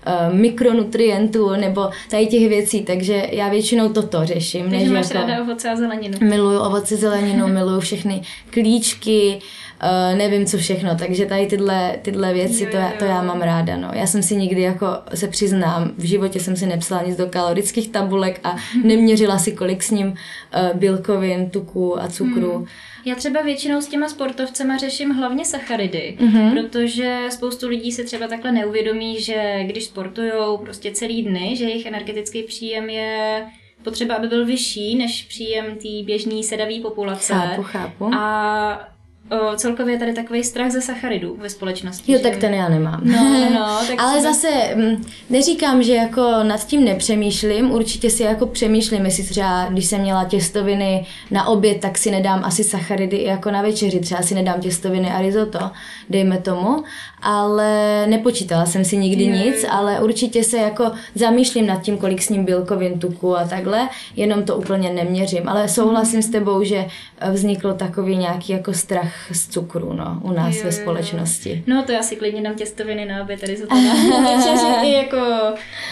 [0.06, 4.62] uh, mikronutrientů nebo tady těch věcí, takže já většinou toto řeším.
[4.70, 6.18] Takže než máš jako, ráda ovoce a zeleninu.
[6.20, 9.38] Miluju ovoce, zeleninu, miluju všechny klíčky,
[9.84, 12.70] uh, nevím co všechno, takže tady tyhle, tyhle věci, jo.
[12.70, 13.90] To, já, to já mám ráda, no.
[13.92, 17.88] Já jsem si nikdy jako se přiznám, v životě jsem si nepsala nic do kalorických
[17.88, 22.56] tabulek a neměřila si kolik s ním uh, bílkovin, tuku a cukru.
[22.56, 22.66] Hmm.
[23.04, 26.52] Já třeba většinou s těma sportovcema řeším hlavně sacharidy, mm-hmm.
[26.52, 31.86] protože spoustu lidí se třeba takhle neuvědomí, že když sportujou prostě celý dny, že jejich
[31.86, 33.44] energetický příjem je
[33.82, 37.34] potřeba, aby byl vyšší než příjem té běžné sedavé populace.
[37.34, 38.14] Chápu, chápu.
[38.14, 38.93] A
[39.30, 42.12] o, celkově je tady takový strach ze sacharidů ve společnosti.
[42.12, 42.22] Jo, že?
[42.22, 43.00] tak ten já nemám.
[43.04, 48.46] No, no, tak Ale zase mm, neříkám, že jako nad tím nepřemýšlím, určitě si jako
[48.46, 53.24] přemýšlím, jestli třeba, když jsem měla těstoviny na oběd, tak si nedám asi sacharidy i
[53.24, 55.70] jako na večeři, třeba si nedám těstoviny a risotto,
[56.10, 56.84] dejme tomu,
[57.22, 62.22] ale nepočítala jsem si nikdy je, nic, ale určitě se jako zamýšlím nad tím, kolik
[62.22, 66.86] s ním bílkovin, tuku a takhle, jenom to úplně neměřím, ale souhlasím s tebou, že
[67.30, 71.64] vznikl takový nějaký jako strach z cukru, no, u nás jo, ve společnosti.
[71.66, 73.76] No to já si klidně dám těstoviny na oběd, tady jsou to
[74.82, 75.18] i jako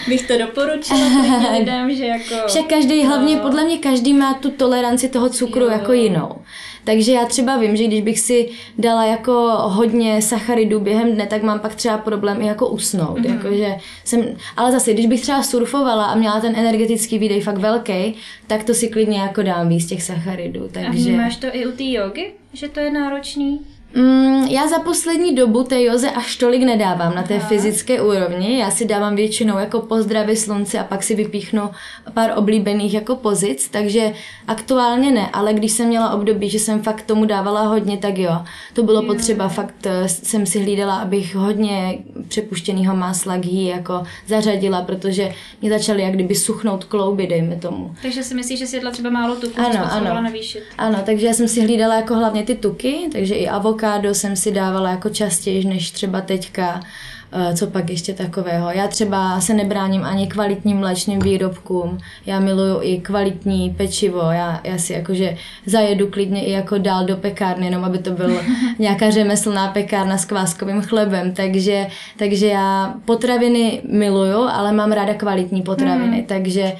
[0.07, 0.99] bych to doporučila
[1.59, 2.35] lidem, že jako...
[2.47, 3.09] Však každý, no.
[3.09, 5.71] hlavně podle mě každý má tu toleranci toho cukru jo.
[5.71, 6.35] jako jinou.
[6.83, 11.43] Takže já třeba vím, že když bych si dala jako hodně sacharidů během dne, tak
[11.43, 13.19] mám pak třeba problém i jako usnout.
[13.19, 13.35] Mm-hmm.
[13.35, 14.21] Jakože jsem,
[14.57, 18.15] ale zase, když bych třeba surfovala a měla ten energetický výdej fakt velký,
[18.47, 20.69] tak to si klidně jako dám víc těch sacharidů.
[20.71, 21.09] Takže...
[21.13, 23.59] A máš to i u té jogy, že to je náročný?
[23.95, 27.47] Mm, já za poslední dobu té joze až tolik nedávám na té Aha.
[27.47, 28.59] fyzické úrovni.
[28.59, 31.69] Já si dávám většinou jako pozdravy slunce a pak si vypíchnu
[32.13, 34.13] pár oblíbených jako pozic, takže
[34.47, 38.37] aktuálně ne, ale když jsem měla období, že jsem fakt tomu dávala hodně, tak jo.
[38.73, 39.07] To bylo jo.
[39.07, 45.69] potřeba, fakt eh, jsem si hlídala, abych hodně přepuštěného másla ghee jako zařadila, protože mě
[45.69, 47.95] začaly jak kdyby suchnout klouby, dejme tomu.
[48.01, 50.21] Takže si myslíš, že si jedla třeba málo tuku, ano, ano.
[50.21, 50.63] navýšit?
[50.77, 54.35] Ano, takže já jsem si hlídala jako hlavně ty tuky, takže i avok avokádo jsem
[54.35, 56.79] si dávala jako častěji než třeba teďka.
[57.35, 58.71] Eh, co pak ještě takového.
[58.71, 61.97] Já třeba se nebráním ani kvalitním mléčným výrobkům.
[62.25, 64.19] Já miluju i kvalitní pečivo.
[64.19, 68.39] Já, já si jakože zajedu klidně i jako dál do pekárny, jenom aby to byl
[68.79, 71.33] nějaká řemeslná pekárna s kváskovým chlebem.
[71.33, 76.17] Takže, takže já potraviny miluju, ale mám ráda kvalitní potraviny.
[76.17, 76.25] Mm.
[76.25, 76.73] Takže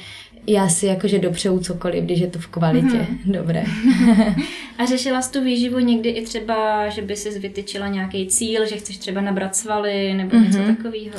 [0.48, 3.18] já si jakože dopřeju cokoliv, když je to v kvalitě mm-hmm.
[3.26, 3.64] dobré.
[4.78, 8.78] a řešila jsi tu výživu někdy i třeba, že by si vytyčila nějaký cíl, že
[8.78, 10.46] chceš třeba nabrat svaly nebo mm-hmm.
[10.46, 10.76] něco mhm.
[10.76, 11.16] takového?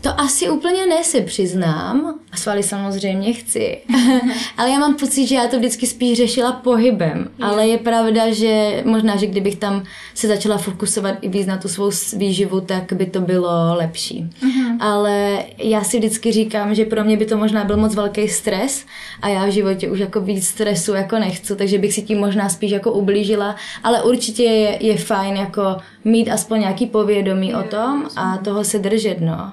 [0.00, 2.14] To asi úplně ne, si přiznám.
[2.32, 3.78] A svaly samozřejmě chci.
[4.56, 7.30] ale já mám pocit, že já to vždycky spíš řešila pohybem.
[7.38, 7.44] Je.
[7.44, 9.84] Ale je pravda, že možná, že kdybych tam
[10.14, 14.30] se začala fokusovat i víc na tu svou výživu, tak by to bylo lepší.
[14.42, 14.76] Uh-huh.
[14.80, 18.86] Ale já si vždycky říkám, že pro mě by to možná byl moc velký stres
[19.22, 22.48] a já v životě už jako víc stresu jako nechci, takže bych si tím možná
[22.48, 23.56] spíš jako ublížila.
[23.82, 25.76] Ale určitě je, je fajn jako
[26.08, 29.52] mít aspoň nějaký povědomí o tom a toho se držet, no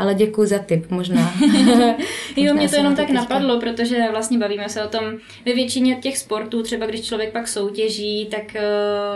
[0.00, 1.34] ale děkuji za tip, možná.
[2.36, 3.20] jo, mě to jenom tak teďka.
[3.20, 5.04] napadlo, protože vlastně bavíme se o tom,
[5.46, 8.56] ve většině těch sportů, třeba když člověk pak soutěží, tak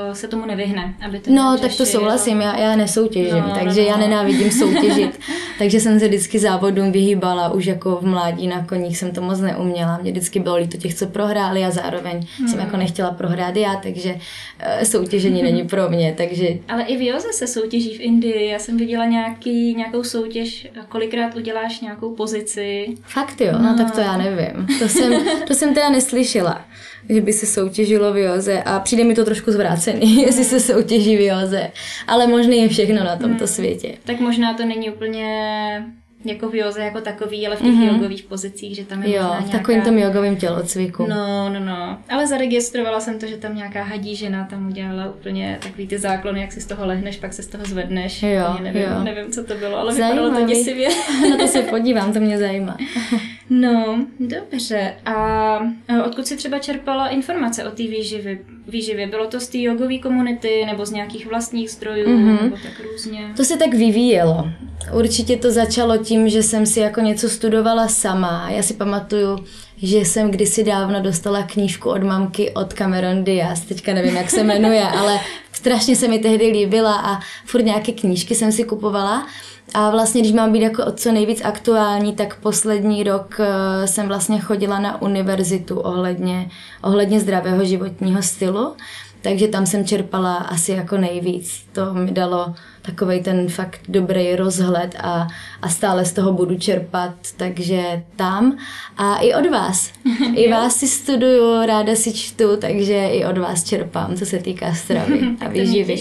[0.06, 0.94] uh, se tomu nevyhne.
[1.06, 3.92] Aby to no, tak to souhlasím, já, já nesoutěžím, no, takže no, no.
[3.92, 5.20] já nenávidím soutěžit.
[5.58, 9.40] takže jsem se vždycky závodům vyhýbala, už jako v mládí na koních jsem to moc
[9.40, 9.98] neuměla.
[10.02, 12.48] Mě vždycky bylo líto těch, co prohráli a zároveň hmm.
[12.48, 16.14] jsem jako nechtěla prohrát já, takže uh, soutěžení není pro mě.
[16.16, 16.48] Takže...
[16.68, 18.48] Ale i v Joze se soutěží v Indii.
[18.48, 22.86] Já jsem viděla nějaký, nějakou soutěž kolikrát uděláš nějakou pozici.
[23.02, 24.66] Fakt jo, no, no tak to já nevím.
[24.78, 25.12] To jsem,
[25.46, 26.64] to jsem teda neslyšela,
[27.08, 31.16] že by se soutěžilo v józe a přijde mi to trošku zvrácený, jestli se soutěží
[31.16, 31.70] v józe.
[32.06, 33.46] Ale možný je všechno na tomto hmm.
[33.46, 33.94] světě.
[34.04, 35.86] Tak možná to není úplně
[36.24, 37.92] jako v joze jako takový, ale v těch mm-hmm.
[37.92, 39.48] jogových pozicích, že tam je jo, možná nějaká...
[39.48, 41.06] v takovým tom jogovým tělocviku.
[41.06, 41.98] No, no, no.
[42.08, 46.40] Ale zaregistrovala jsem to, že tam nějaká hadí žena tam udělala úplně takový ty záklony,
[46.40, 48.22] jak si z toho lehneš, pak se z toho zvedneš.
[48.22, 49.02] Jo, nevím, jo.
[49.02, 50.20] nevím, co to bylo, ale Zajímavý.
[50.20, 50.88] vypadalo to děsivě.
[51.30, 52.76] Na to se podívám, to mě zajímá.
[53.50, 54.94] No, dobře.
[55.06, 55.58] A
[56.04, 58.38] odkud si třeba čerpala informace o té výživě?
[58.68, 59.06] výživě?
[59.06, 62.42] Bylo to z té jogové komunity nebo z nějakých vlastních zdrojů mm-hmm.
[62.42, 63.32] nebo tak různě?
[63.36, 64.48] To se tak vyvíjelo.
[64.92, 68.50] Určitě to začalo tím, že jsem si jako něco studovala sama.
[68.50, 69.44] Já si pamatuju,
[69.76, 74.44] že jsem kdysi dávno dostala knížku od mamky od Cameron Diaz, teďka nevím, jak se
[74.44, 75.20] jmenuje, ale
[75.52, 79.26] strašně se mi tehdy líbila a furt nějaké knížky jsem si kupovala.
[79.74, 84.40] A vlastně, když mám být jako co nejvíc aktuální, tak poslední rok eh, jsem vlastně
[84.40, 86.50] chodila na univerzitu ohledně,
[86.82, 88.74] ohledně zdravého životního stylu,
[89.22, 91.66] takže tam jsem čerpala asi jako nejvíc.
[91.72, 92.54] To mi dalo
[92.86, 95.28] takový ten fakt dobrý rozhled a,
[95.62, 98.58] a stále z toho budu čerpat, takže tam.
[98.96, 99.92] A i od vás.
[100.34, 104.74] I vás si studuju, ráda si čtu, takže i od vás čerpám, co se týká
[104.74, 105.96] stravy a výživy.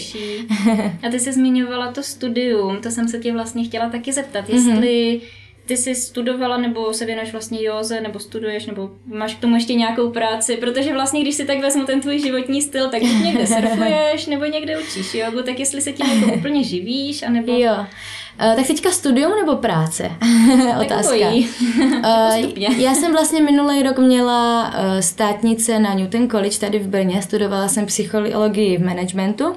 [1.06, 4.72] a ty jsi zmiňovala to studium, to jsem se tě vlastně chtěla taky zeptat, jestli
[4.72, 9.54] mm-hmm ty jsi studovala nebo se věnuješ vlastně józe, nebo studuješ, nebo máš k tomu
[9.54, 13.46] ještě nějakou práci, protože vlastně, když si tak vezmu ten tvůj životní styl, tak někde
[13.46, 17.52] surfuješ, nebo někde učíš jogu, tak jestli se tím jako úplně živíš, anebo...
[17.52, 17.86] Jo.
[18.40, 20.10] Uh, tak teďka studium nebo práce?
[20.80, 21.14] Otázka.
[21.14, 27.22] uh, já jsem vlastně minulý rok měla uh, státnice na Newton College tady v Brně,
[27.22, 29.54] studovala jsem psychologii v managementu.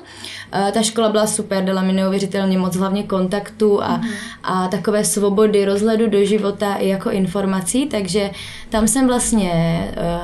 [0.54, 4.10] Uh, ta škola byla super, dala mi neuvěřitelně moc hlavně kontaktu a, mm.
[4.44, 8.32] a takové svobody, rozhledu do života i jako informací, takže
[8.70, 9.52] tam jsem vlastně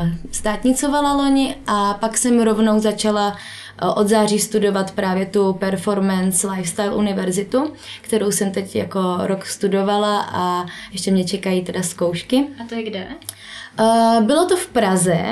[0.02, 3.38] uh, státnicovala loni a pak jsem rovnou začala
[3.82, 10.22] Eh, od září studovat právě tu Performance Lifestyle univerzitu, kterou jsem teď jako rok studovala
[10.22, 12.48] a ještě mě čekají teda zkoušky.
[12.62, 13.08] A to je kde?
[14.22, 15.24] Bylo to v Praze,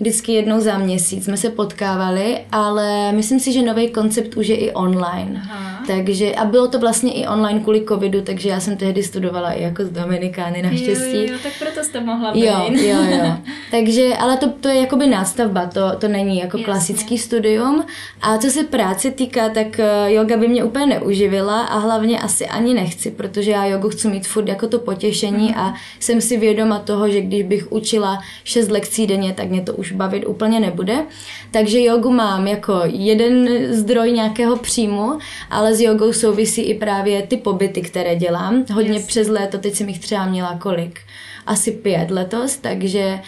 [0.00, 4.56] vždycky jednou za měsíc jsme se potkávali, ale myslím si, že nový koncept už je
[4.56, 5.42] i online.
[5.44, 5.68] Aha.
[5.88, 9.62] Takže, a bylo to vlastně i online kvůli covidu, takže já jsem tehdy studovala i
[9.62, 11.16] jako z Dominikány naštěstí.
[11.16, 12.44] Jo, jo, tak proto jste mohla být.
[12.44, 13.36] Jo, jo, jo.
[13.70, 16.64] takže, ale to, to je jakoby nástavba, to, to není jako Jasně.
[16.64, 17.84] klasický studium.
[18.22, 22.46] A co se práce týká, tak eh, yoga by mě úplně neuživila a hlavně asi
[22.46, 25.58] ani nechci, protože já jogu chci mít furt jako to potěšení mhm.
[25.58, 29.74] a jsem si vědoma toho, že když bych učila 6 lekcí denně, tak mě to
[29.74, 31.06] už už bavit úplně nebude.
[31.50, 35.18] Takže jogu mám jako jeden zdroj nějakého příjmu,
[35.50, 38.64] ale s jogou souvisí i právě ty pobyty, které dělám.
[38.72, 39.06] Hodně yes.
[39.06, 41.00] přes léto, teď jsem jich třeba měla kolik?
[41.46, 43.20] asi pět letos, takže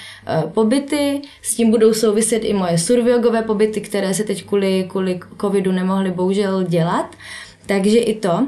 [0.44, 5.20] uh, pobyty, s tím budou souviset i moje surviogové pobyty, které se teď kvůli, kvůli
[5.40, 7.16] covidu nemohly bohužel dělat,
[7.66, 8.46] takže i to.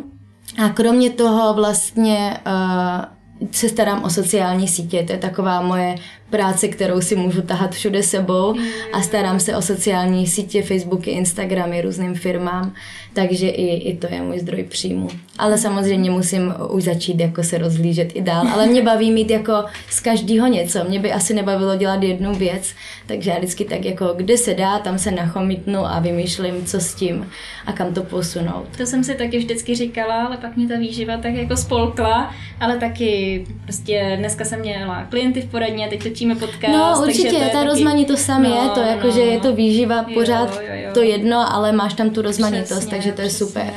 [0.64, 5.94] A kromě toho vlastně uh, se starám o sociální sítě, to je taková moje
[6.30, 8.54] práce, kterou si můžu tahat všude sebou
[8.92, 12.74] a starám se o sociální sítě, Facebooky, Instagramy různým firmám,
[13.12, 15.08] takže i, i to je můj zdroj příjmu.
[15.38, 19.64] Ale samozřejmě musím už začít jako se rozhlížet i dál, ale mě baví mít jako
[19.90, 22.74] z každého něco, mě by asi nebavilo dělat jednu věc,
[23.06, 26.94] takže já vždycky tak jako kde se dá, tam se nachomítnu a vymýšlím, co s
[26.94, 27.26] tím
[27.66, 28.66] a kam to posunout.
[28.76, 32.76] To jsem si taky vždycky říkala, ale pak mě ta výživa tak jako spolkla, ale
[32.76, 36.72] taky prostě dneska jsem měla klienty v poradně, teď točíme podcast.
[36.72, 37.68] No určitě, takže to ta taky...
[37.68, 39.12] rozmanitost sam no, je to, jako no.
[39.12, 40.90] že je to výživa pořád jo, jo, jo.
[40.94, 43.46] to jedno, ale máš tam tu rozmanitost, přesně, takže to je přesně.
[43.46, 43.72] super.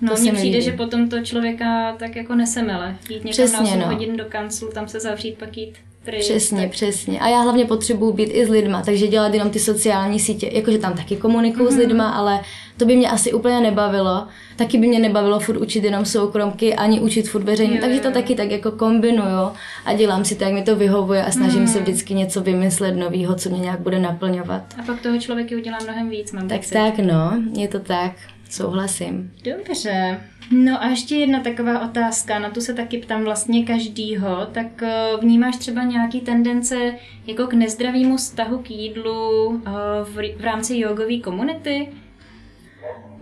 [0.00, 0.64] No, mně přijde, líbí.
[0.64, 2.96] že potom to člověka tak jako nesemele.
[3.10, 3.86] Jít někam přesně, na 8 no.
[3.86, 6.24] hodin do kanclu, tam se zavřít, pak jít pryč.
[6.24, 6.70] Přesně, tak.
[6.70, 7.20] přesně.
[7.20, 10.78] A já hlavně potřebuji být i s lidma, takže dělat jenom ty sociální sítě, jakože
[10.78, 11.72] tam taky komunikuju mm-hmm.
[11.72, 11.80] s mhm.
[11.80, 12.40] lidma, ale
[12.76, 14.26] to by mě asi úplně nebavilo.
[14.56, 18.10] Taky by mě nebavilo furt učit jenom soukromky, ani učit furt veřejně, jo, takže to
[18.10, 19.50] taky tak jako kombinuju
[19.84, 21.68] a dělám si to, jak mi to vyhovuje a snažím mm.
[21.68, 24.62] se vždycky něco vymyslet nového, co mě nějak bude naplňovat.
[24.78, 26.74] A pak toho člověk udělá mnohem víc, mám Tak pocit.
[26.74, 28.12] tak, no, je to tak.
[28.50, 29.32] Souhlasím.
[29.44, 30.20] Dobře.
[30.50, 35.16] No a ještě jedna taková otázka, na tu se taky ptám vlastně každýho, tak eh,
[35.20, 36.94] vnímáš třeba nějaký tendence
[37.26, 39.70] jako k nezdravému vztahu k jídlu eh,
[40.04, 41.88] v, v rámci jogové komunity?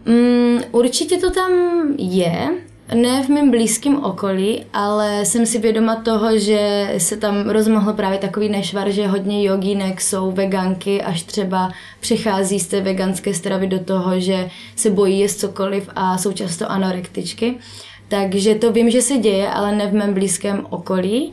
[0.07, 1.53] Mm, určitě to tam
[1.99, 2.49] je,
[2.94, 8.18] ne v mém blízkém okolí, ale jsem si vědoma toho, že se tam rozmohl právě
[8.18, 13.79] takový nešvar, že hodně jogínek jsou veganky, až třeba přechází z té veganské stravy do
[13.79, 17.55] toho, že se bojí jíst cokoliv a jsou často anorektičky.
[18.09, 21.33] Takže to vím, že se děje, ale ne v mém blízkém okolí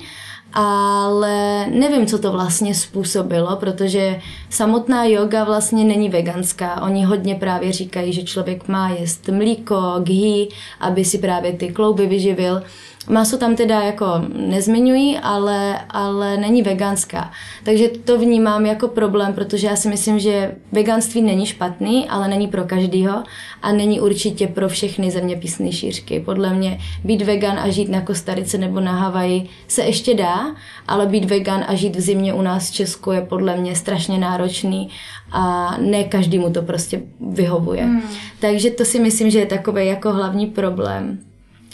[0.55, 6.81] ale nevím, co to vlastně způsobilo, protože samotná yoga vlastně není veganská.
[6.81, 10.47] Oni hodně právě říkají, že člověk má jíst mlíko, ghee,
[10.79, 12.61] aby si právě ty klouby vyživil.
[13.09, 17.31] Maso tam teda jako nezmiňují, ale, ale není veganská.
[17.63, 22.47] Takže to vnímám jako problém, protože já si myslím, že veganství není špatný, ale není
[22.47, 23.23] pro každýho
[23.61, 26.19] a není určitě pro všechny zeměpisné šířky.
[26.19, 30.55] Podle mě být vegan a žít na Kostarice nebo na Havaji se ještě dá,
[30.87, 34.17] ale být vegan a žít v zimě u nás v Česku je podle mě strašně
[34.17, 34.89] náročný
[35.31, 37.83] a ne každému to prostě vyhovuje.
[37.83, 38.01] Hmm.
[38.39, 41.19] Takže to si myslím, že je takový jako hlavní problém.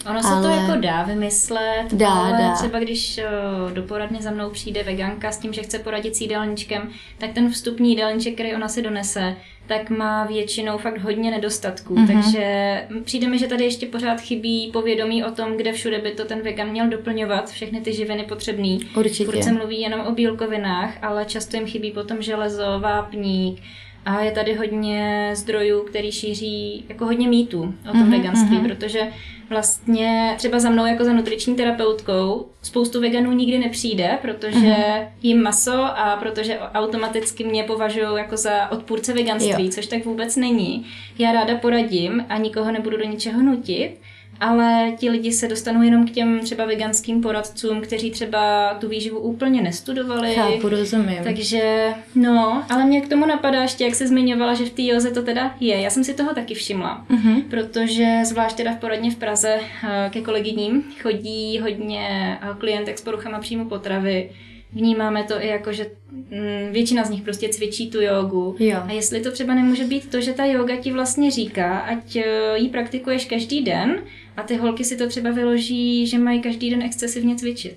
[0.10, 0.42] Ono se ale...
[0.42, 2.54] to jako dá vymyslet, dá, ale dá.
[2.54, 3.20] třeba když
[3.66, 7.32] uh, do poradny za mnou přijde veganka s tím, že chce poradit s jídelníčkem, tak
[7.34, 9.36] ten vstupní jídelníček, který ona si donese,
[9.68, 11.96] tak má většinou fakt hodně nedostatků.
[11.96, 12.08] Mm-hmm.
[12.08, 16.26] Takže přijde mi, že tady ještě pořád chybí povědomí o tom, kde všude by to
[16.26, 18.80] ten vegan měl doplňovat, všechny ty živiny potřebný.
[18.96, 19.26] Určitě.
[19.26, 23.62] Furt se mluví jenom o bílkovinách, ale často jim chybí potom železo, vápník,
[24.06, 28.68] a je tady hodně zdrojů, který šíří jako hodně mýtů o tom mm-hmm, veganství, mm-hmm.
[28.68, 29.08] protože
[29.50, 35.08] vlastně třeba za mnou jako za nutriční terapeutkou spoustu veganů nikdy nepřijde, protože mm-hmm.
[35.22, 39.72] jím maso a protože automaticky mě považují jako za odpůrce veganství, jo.
[39.72, 40.86] což tak vůbec není.
[41.20, 43.92] Já ráda poradím a nikoho nebudu do ničeho nutit,
[44.42, 49.20] ale ti lidi se dostanou jenom k těm třeba veganským poradcům, kteří třeba tu výživu
[49.20, 50.36] úplně nestudovali.
[50.36, 51.24] Chápu, rozumím.
[51.24, 55.12] Takže, no, ale mě k tomu napadá ještě, jak se zmiňovala, že v té joze
[55.12, 55.82] to teda je.
[55.82, 57.44] Já jsem si toho taky všimla, uh-huh.
[57.50, 63.02] protože zvlášť teda v poradně v Praze eh, ke kolegyním chodí hodně eh, klientek s
[63.02, 64.30] poruchama příjmu potravy,
[64.74, 68.56] vnímáme to i jako, že mm, většina z nich prostě cvičí tu jogu.
[68.60, 68.80] Jo.
[68.88, 72.24] A jestli to třeba nemůže být to, že ta yoga ti vlastně říká, ať eh,
[72.56, 73.98] ji praktikuješ každý den
[74.38, 77.76] a ty holky si to třeba vyloží, že mají každý den excesivně cvičit.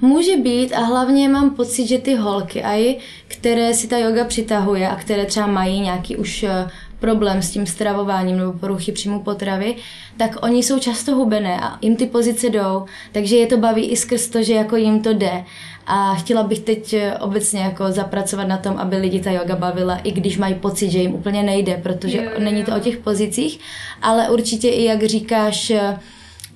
[0.00, 2.96] Může být a hlavně mám pocit, že ty holky, aj,
[3.28, 6.68] které si ta yoga přitahuje a které třeba mají nějaký už eh,
[7.00, 9.76] problém s tím stravováním nebo poruchy příjmu potravy,
[10.16, 13.96] tak oni jsou často hubené a jim ty pozice jdou, takže je to baví i
[13.96, 15.44] skrz to, že jako jim to jde.
[15.86, 19.96] A chtěla bych teď eh, obecně jako zapracovat na tom, aby lidi ta yoga bavila,
[19.96, 22.40] i když mají pocit, že jim úplně nejde, protože jo, jo.
[22.40, 23.60] není to o těch pozicích,
[24.02, 25.98] ale určitě i jak říkáš, eh,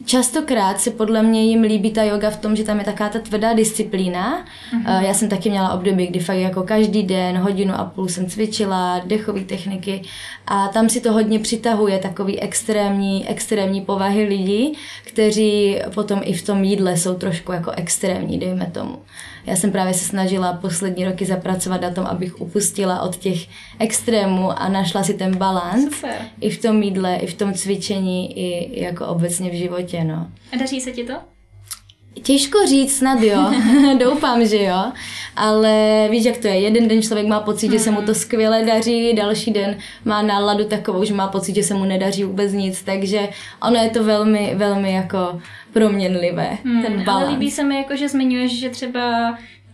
[0.04, 3.18] Častokrát se podle mě jim líbí ta yoga v tom, že tam je taká ta
[3.18, 4.44] tvrdá disciplína.
[4.44, 5.02] Uh-huh.
[5.02, 9.02] Já jsem taky měla období, kdy fakt jako každý den, hodinu a půl jsem cvičila,
[9.06, 10.02] dechové techniky
[10.46, 14.72] a tam si to hodně přitahuje takový extrémní, extrémní povahy lidí,
[15.04, 18.98] kteří potom i v tom jídle jsou trošku jako extrémní, dejme tomu.
[19.46, 23.46] Já jsem právě se snažila poslední roky zapracovat na tom, abych upustila od těch
[23.78, 26.04] extrémů a našla si ten balans
[26.40, 29.87] i v tom jídle, i v tom cvičení, i jako obecně v životě.
[30.04, 30.26] No.
[30.52, 31.14] A daří se ti to?
[32.22, 33.52] Těžko říct, snad jo,
[33.98, 34.92] doufám, že jo,
[35.36, 38.64] ale víš, jak to je, jeden den člověk má pocit, že se mu to skvěle
[38.64, 42.82] daří, další den má náladu takovou, že má pocit, že se mu nedaří vůbec nic,
[42.82, 43.28] takže
[43.62, 45.40] ono je to velmi, velmi jako
[45.72, 47.24] proměnlivé, hmm, ten balans.
[47.24, 49.30] Ale líbí se mi, jako, že zmiňuješ, že třeba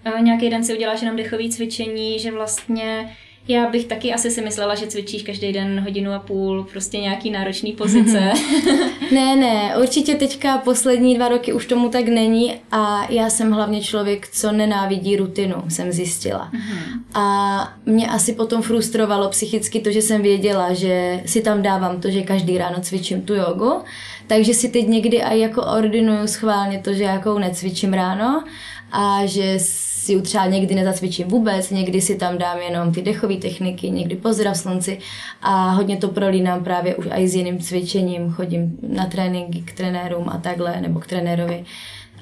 [0.06, 3.16] uh, nějaký den si uděláš jenom dechové cvičení, že vlastně
[3.48, 7.30] já bych taky asi si myslela, že cvičíš každý den hodinu a půl, prostě nějaký
[7.30, 8.32] náročný pozice.
[9.12, 13.82] ne, ne, určitě teďka poslední dva roky už tomu tak není a já jsem hlavně
[13.82, 16.48] člověk, co nenávidí rutinu, jsem zjistila.
[16.52, 17.04] Mhm.
[17.14, 22.10] A mě asi potom frustrovalo psychicky to, že jsem věděla, že si tam dávám to,
[22.10, 23.80] že každý ráno cvičím tu jogu,
[24.26, 28.44] takže si teď někdy i jako ordinuju schválně to, že jakou necvičím ráno
[28.92, 29.58] a že
[30.04, 34.16] si ji třeba někdy nezacvičím vůbec, někdy si tam dám jenom ty dechové techniky, někdy
[34.16, 34.98] pozdrav slunci
[35.42, 40.28] a hodně to prolínám právě už i s jiným cvičením, chodím na tréninky k trenérům
[40.28, 41.64] a takhle, nebo k trenérovi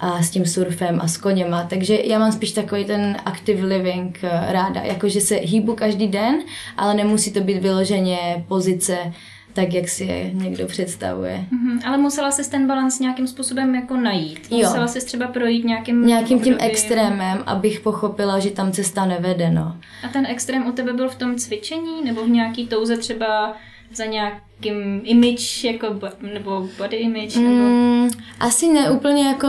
[0.00, 4.18] a s tím surfem a s koněma, takže já mám spíš takový ten active living
[4.22, 6.38] eh, ráda, jakože se hýbu každý den,
[6.76, 9.12] ale nemusí to být vyloženě pozice
[9.52, 11.44] tak, jak si je někdo představuje.
[11.52, 14.50] Mm-hmm, ale musela jsi ten balans nějakým způsobem jako najít.
[14.50, 16.56] Musela jsi třeba projít nějakým Nějakým období.
[16.56, 19.76] tím extrémem, abych pochopila, že tam cesta nevede, no.
[20.04, 22.04] A ten extrém u tebe byl v tom cvičení?
[22.04, 23.56] Nebo v nějaký touze třeba
[23.94, 24.34] za nějak
[24.64, 25.86] nějakým image, jako,
[26.34, 27.64] nebo body image, nebo...
[27.68, 28.10] Mm,
[28.40, 29.48] asi ne úplně jako,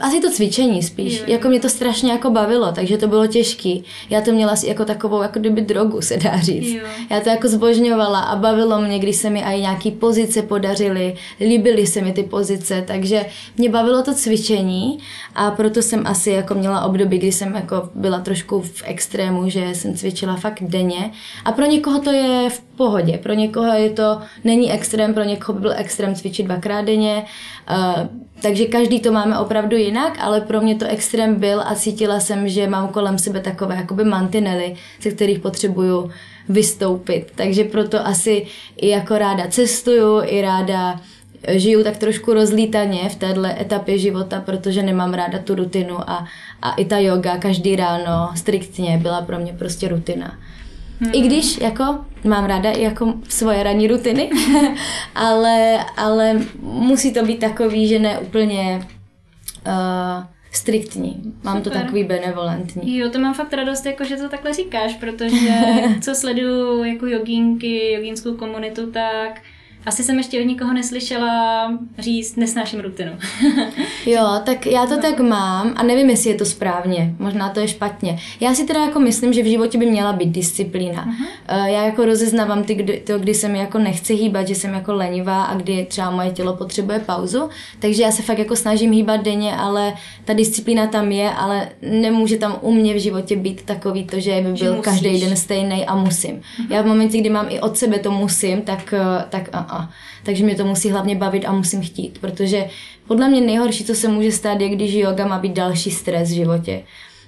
[0.00, 1.24] asi to cvičení spíš, jo.
[1.26, 3.84] jako mě to strašně jako bavilo, takže to bylo těžký.
[4.10, 6.74] Já to měla jako takovou, jako kdyby drogu se dá říct.
[6.74, 6.86] Jo.
[7.10, 11.86] Já to jako zbožňovala a bavilo mě, když se mi i nějaký pozice podařily, líbily
[11.86, 13.26] se mi ty pozice, takže
[13.58, 14.98] mě bavilo to cvičení
[15.34, 19.74] a proto jsem asi jako měla období, kdy jsem jako byla trošku v extrému, že
[19.74, 21.10] jsem cvičila fakt denně
[21.44, 25.54] a pro někoho to je v pohodě, pro někoho je to není extrém, pro někoho
[25.54, 27.24] by byl extrém cvičit dvakrát denně,
[27.70, 28.06] uh,
[28.42, 32.48] takže každý to máme opravdu jinak, ale pro mě to extrém byl a cítila jsem,
[32.48, 36.10] že mám kolem sebe takové jakoby mantinely, ze kterých potřebuju
[36.48, 37.32] vystoupit.
[37.34, 41.00] Takže proto asi i jako ráda cestuju, i ráda
[41.48, 46.26] žiju tak trošku rozlítaně v téhle etapě života, protože nemám ráda tu rutinu a,
[46.62, 50.38] a i ta yoga každý ráno striktně byla pro mě prostě rutina.
[51.00, 51.10] Hmm.
[51.14, 54.30] I když jako mám ráda i jako svoje ranní rutiny,
[55.14, 58.86] ale, ale musí to být takový, že ne úplně
[59.66, 61.34] uh, striktní.
[61.42, 61.72] Mám Super.
[61.72, 62.98] to takový benevolentní.
[62.98, 65.54] Jo, to mám fakt radost, jako, že to takhle říkáš, protože
[66.00, 69.40] co sleduju jako jogínky, jogínskou komunitu, tak
[69.86, 73.12] asi jsem ještě od nikoho neslyšela říct, nesnáším rutinu.
[74.06, 77.68] jo, tak já to tak mám a nevím, jestli je to správně, možná to je
[77.68, 78.18] špatně.
[78.40, 81.06] Já si teda jako myslím, že v životě by měla být disciplína.
[81.06, 81.66] Uh-huh.
[81.66, 84.94] Já jako rozeznávám ty, kdy, to, kdy se mi jako nechce hýbat, že jsem jako
[84.94, 89.22] lenivá a kdy třeba moje tělo potřebuje pauzu, takže já se fakt jako snažím hýbat
[89.22, 94.04] denně, ale ta disciplína tam je, ale nemůže tam u mě v životě být takový
[94.04, 96.36] to, že by byl že každý den stejný a musím.
[96.36, 96.66] Uh-huh.
[96.70, 99.84] Já v momentě, kdy mám i od sebe to musím, tak, eh, tak uh, uh,
[100.24, 102.64] takže mě to musí hlavně bavit a musím chtít, protože
[103.06, 106.34] podle mě nejhorší, co se může stát, je, když yoga má být další stres v
[106.34, 106.82] životě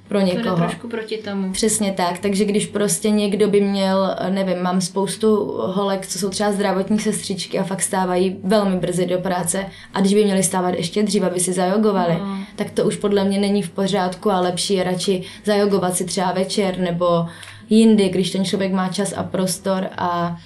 [0.08, 0.56] pro někoho.
[0.56, 1.52] To trošku proti tomu.
[1.52, 5.36] Přesně tak, takže když prostě někdo by měl, nevím, mám spoustu
[5.66, 10.14] holek, co jsou třeba zdravotní sestřičky a fakt stávají velmi brzy do práce a když
[10.14, 12.38] by měli stávat ještě dřív, aby si zajogovali, no.
[12.56, 16.32] tak to už podle mě není v pořádku a lepší je radši zajogovat si třeba
[16.32, 17.26] večer nebo
[17.70, 20.36] jindy, když ten člověk má čas a prostor a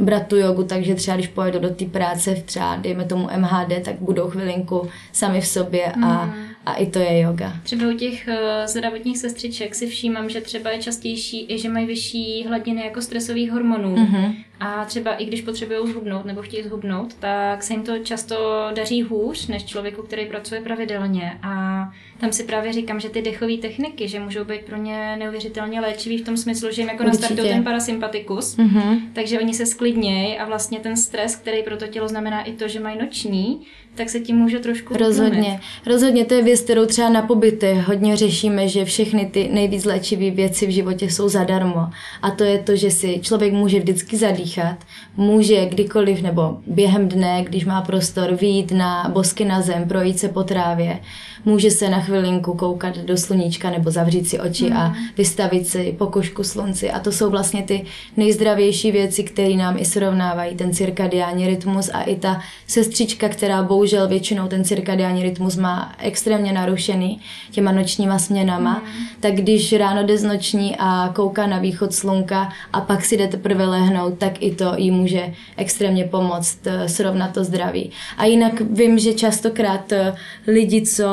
[0.00, 3.82] brát tu jogu, takže třeba když pojedu do té práce v třeba, dejme tomu MHD,
[3.84, 6.32] tak budou chvilinku sami v sobě a, mm.
[6.66, 7.52] a i to je yoga.
[7.62, 11.86] Třeba u těch uh, zdravotních sestřiček si všímám, že třeba je častější i, že mají
[11.86, 13.96] vyšší hladiny jako stresových hormonů.
[13.96, 14.34] Mm-hmm.
[14.60, 18.36] A třeba i když potřebují zhubnout nebo chtějí zhubnout, tak se jim to často
[18.74, 21.38] daří hůř než člověku, který pracuje pravidelně.
[21.42, 21.82] A
[22.20, 26.18] tam si právě říkám, že ty dechové techniky, že můžou být pro ně neuvěřitelně léčivý
[26.18, 29.00] v tom smyslu, že jim jako nastartují ten parasympatikus, mm-hmm.
[29.12, 32.68] takže oni se sklidnějí a vlastně ten stres, který pro to tělo znamená i to,
[32.68, 33.60] že mají noční,
[33.94, 35.38] tak se tím může trošku Rozhodně.
[35.38, 35.60] Utlumit.
[35.86, 40.30] Rozhodně to je věc, kterou třeba na pobyty hodně řešíme, že všechny ty nejvíc léčivé
[40.30, 41.86] věci v životě jsou zadarmo.
[42.22, 44.16] A to je to, že si člověk může vždycky
[44.46, 44.76] zadýchat,
[45.16, 50.28] může kdykoliv nebo během dne, když má prostor, vyjít na bosky na zem, projít se
[50.28, 50.98] po trávě,
[51.44, 54.76] může se na chvilinku koukat do sluníčka nebo zavřít si oči mm.
[54.76, 54.96] a mhm.
[55.16, 56.90] vystavit si pokožku slunci.
[56.90, 57.84] A to jsou vlastně ty
[58.16, 64.08] nejzdravější věci, které nám i srovnávají ten cirkadiální rytmus a i ta sestřička, která bohužel
[64.08, 67.20] většinou ten cirkadiální rytmus má extrémně narušený
[67.50, 69.06] těma nočníma směnama, mm.
[69.20, 73.28] tak když ráno jde z noční a kouká na východ slunka a pak si jde
[73.28, 77.90] teprve lehnout, tak tak i to jí může extrémně pomoct eh, srovnat to zdraví.
[78.16, 80.14] A jinak vím, že častokrát eh,
[80.46, 81.06] lidi, co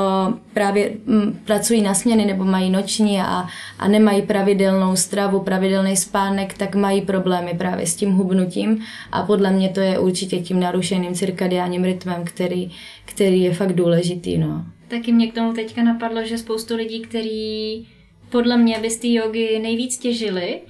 [0.53, 3.47] právě mm, pracují na směny nebo mají noční a,
[3.79, 9.51] a nemají pravidelnou stravu, pravidelný spánek, tak mají problémy právě s tím hubnutím a podle
[9.51, 12.71] mě to je určitě tím narušeným cirkadiálním rytmem, který,
[13.05, 14.37] který je fakt důležitý.
[14.37, 14.65] No.
[14.87, 17.87] Taky mě k tomu teďka napadlo, že spoustu lidí, kteří
[18.29, 20.61] podle mě by z té jogy nejvíc těžili,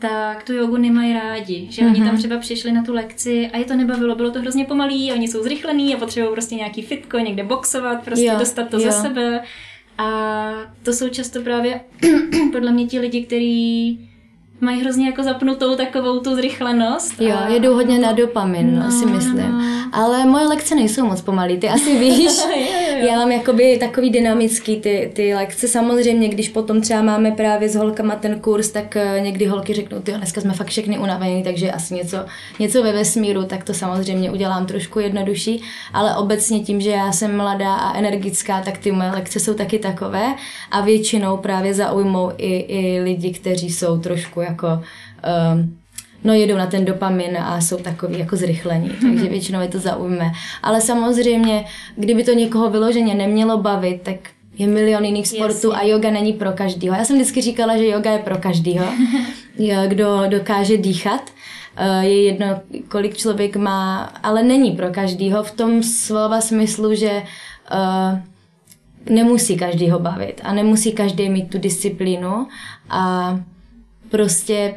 [0.00, 1.66] tak tu jogu nemají rádi.
[1.70, 1.90] Že mm-hmm.
[1.90, 2.18] oni tam mhm.
[2.18, 5.42] třeba přišli na tu lekci a je to nebavilo, bylo to hrozně pomalý, oni jsou
[5.42, 8.82] zrychlení a potřebují prostě nějaký fitko, někde boxovat, prostě jo, dostat to jo.
[8.82, 9.42] za sebe.
[9.98, 10.50] A
[10.82, 11.80] to jsou často právě
[12.52, 14.09] podle mě ti lidi, kteří
[14.60, 17.20] mají hrozně jako zapnutou takovou tu zrychlenost.
[17.20, 17.48] Jo, a...
[17.48, 19.52] jedou hodně na dopamin, no, si myslím.
[19.52, 19.80] No.
[19.92, 22.38] Ale moje lekce nejsou moc pomalý, ty asi víš.
[22.56, 22.62] jo,
[22.98, 23.06] jo.
[23.06, 25.68] Já mám jakoby takový dynamický ty, ty lekce.
[25.68, 30.00] Samozřejmě, když potom třeba máme právě s holkama ten kurz, tak eh, někdy holky řeknou,
[30.00, 32.16] ty dneska jsme fakt všechny unavení, takže asi něco,
[32.58, 35.62] něco ve vesmíru, tak to samozřejmě udělám trošku jednodušší.
[35.92, 39.78] Ale obecně tím, že já jsem mladá a energická, tak ty moje lekce jsou taky
[39.78, 40.34] takové
[40.70, 44.82] a většinou právě zaujmou i, i lidi, kteří jsou trošku jako
[45.52, 45.76] um,
[46.24, 49.10] no jedou na ten dopamin a jsou takový jako zrychlení, mhm.
[49.12, 50.32] takže většinou je to zaujme.
[50.62, 51.64] Ale samozřejmě,
[51.96, 54.16] kdyby to někoho vyloženě nemělo bavit, tak
[54.58, 56.94] je milion jiných sportů a yoga není pro každýho.
[56.94, 58.86] Já jsem vždycky říkala, že yoga je pro každýho,
[59.88, 61.30] kdo dokáže dýchat.
[61.76, 62.46] Eh, je jedno,
[62.88, 67.22] kolik člověk má, ale není pro každýho v tom slova smyslu, že
[67.72, 68.18] uh,
[69.14, 72.46] nemusí každýho bavit a nemusí každý mít tu disciplínu
[72.90, 73.40] a
[74.10, 74.74] prostě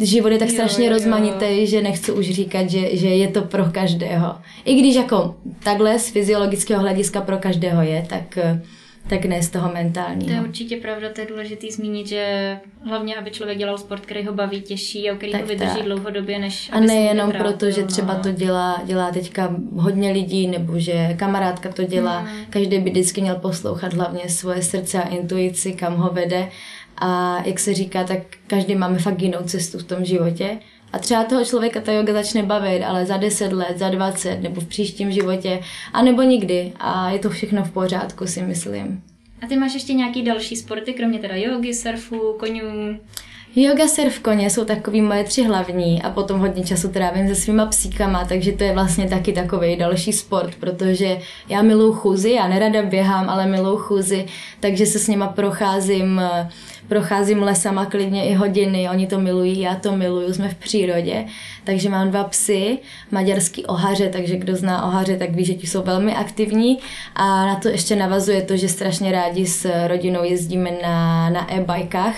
[0.00, 1.66] život je tak strašně jo, rozmanitý, jo.
[1.66, 4.34] že nechci už říkat, že, že je to pro každého.
[4.64, 8.38] I když jako takhle z fyziologického hlediska pro každého je, tak
[9.10, 10.28] tak ne z toho mentálního.
[10.28, 14.26] To je určitě pravda, to je důležité zmínit, že hlavně, aby člověk dělal sport, který
[14.26, 15.84] ho baví, těžší a který tak ho vydrží tak.
[15.84, 21.14] dlouhodobě, než A nejenom proto, že třeba to dělá, dělá teďka hodně lidí, nebo že
[21.18, 22.18] kamarádka to dělá.
[22.18, 22.44] Hmm.
[22.50, 26.48] Každý by vždycky měl poslouchat hlavně svoje srdce a intuici, kam ho vede
[27.00, 30.58] a jak se říká, tak každý máme fakt jinou cestu v tom životě.
[30.92, 34.60] A třeba toho člověka ta yoga začne bavit, ale za 10 let, za 20 nebo
[34.60, 35.60] v příštím životě,
[35.92, 36.72] a nebo nikdy.
[36.80, 39.02] A je to všechno v pořádku, si myslím.
[39.42, 42.98] A ty máš ještě nějaký další sporty, kromě teda jogy, surfu, konňů?
[43.56, 47.66] Yoga, surf, koně jsou takový moje tři hlavní a potom hodně času trávím se svýma
[47.66, 52.82] psíkama, takže to je vlastně taky takový další sport, protože já miluji chůzi, já nerada
[52.82, 54.26] běhám, ale miluji chůzi,
[54.60, 56.20] takže se s nima procházím
[56.90, 61.24] procházím lesama klidně i hodiny, oni to milují, já to miluju, jsme v přírodě,
[61.64, 62.78] takže mám dva psy,
[63.10, 66.78] maďarský ohaře, takže kdo zná ohaře, tak ví, že ti jsou velmi aktivní
[67.14, 72.16] a na to ještě navazuje to, že strašně rádi s rodinou jezdíme na, na e-bajkách.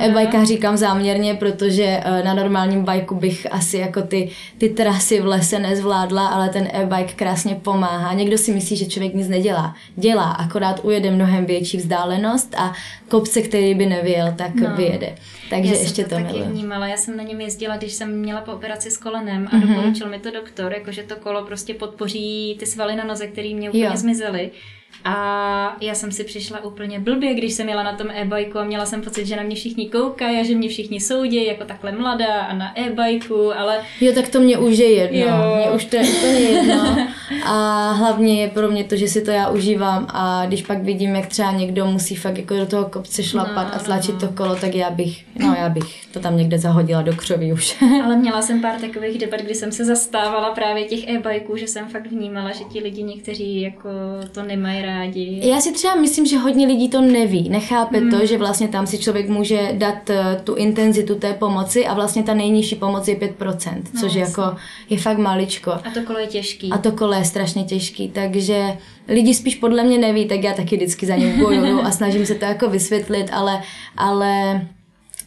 [0.00, 5.26] E-bajkách říkám záměrně, protože eh, na normálním bajku bych asi jako ty, ty trasy v
[5.26, 8.12] lese nezvládla, ale ten e-bike krásně pomáhá.
[8.12, 9.74] Někdo si myslí, že člověk nic nedělá.
[9.96, 12.72] Dělá, akorát ujede mnohem větší vzdálenost a
[13.08, 14.76] kopce, který by nevyjel, tak no.
[14.76, 15.14] vyjede.
[15.50, 16.86] Takže já ještě to, to taky vnímala.
[16.86, 19.68] Já jsem na něm jezdila, když jsem měla po operaci s kolenem a mm-hmm.
[19.68, 23.70] doporučil mi to doktor, jakože to kolo prostě podpoří ty svaly na noze, které mě
[23.70, 23.92] úplně jo.
[23.94, 24.50] zmizely.
[25.04, 28.86] A já jsem si přišla úplně blbě, když jsem jela na tom e-bajku a měla
[28.86, 32.40] jsem pocit, že na mě všichni koukají a že mě všichni soudí jako takhle mladá
[32.40, 33.78] a na e-bajku, ale...
[34.00, 35.18] Jo, tak to mě už je jedno.
[35.18, 35.56] Jo.
[35.56, 37.08] Mě už to je úplně jedno.
[37.44, 41.16] A hlavně je pro mě to, že si to já užívám a když pak vidím,
[41.16, 44.20] jak třeba někdo musí fakt jako do toho kopce šlapat no, a tlačit no.
[44.20, 47.82] to kolo, tak já bych, no já bych to tam někde zahodila do křoví už.
[48.04, 51.88] ale měla jsem pár takových debat, kdy jsem se zastávala právě těch e-bajků, že jsem
[51.88, 53.88] fakt vnímala, že ti lidi někteří jako
[54.32, 55.40] to nemají rádi.
[55.42, 58.10] Já si třeba myslím, že hodně lidí to neví, nechápe hmm.
[58.10, 62.22] to, že vlastně tam si člověk může dát eh, tu intenzitu té pomoci a vlastně
[62.22, 64.56] ta nejnižší pomoc je 5%, no, což je jako
[64.90, 65.70] je fakt maličko.
[65.70, 66.70] A to kolo je těžký.
[66.70, 68.78] A to kolo je strašně těžký, takže
[69.08, 72.34] lidi spíš podle mě neví, tak já taky vždycky za ním bojuju a snažím se
[72.34, 73.62] to jako vysvětlit, ale,
[73.96, 74.60] ale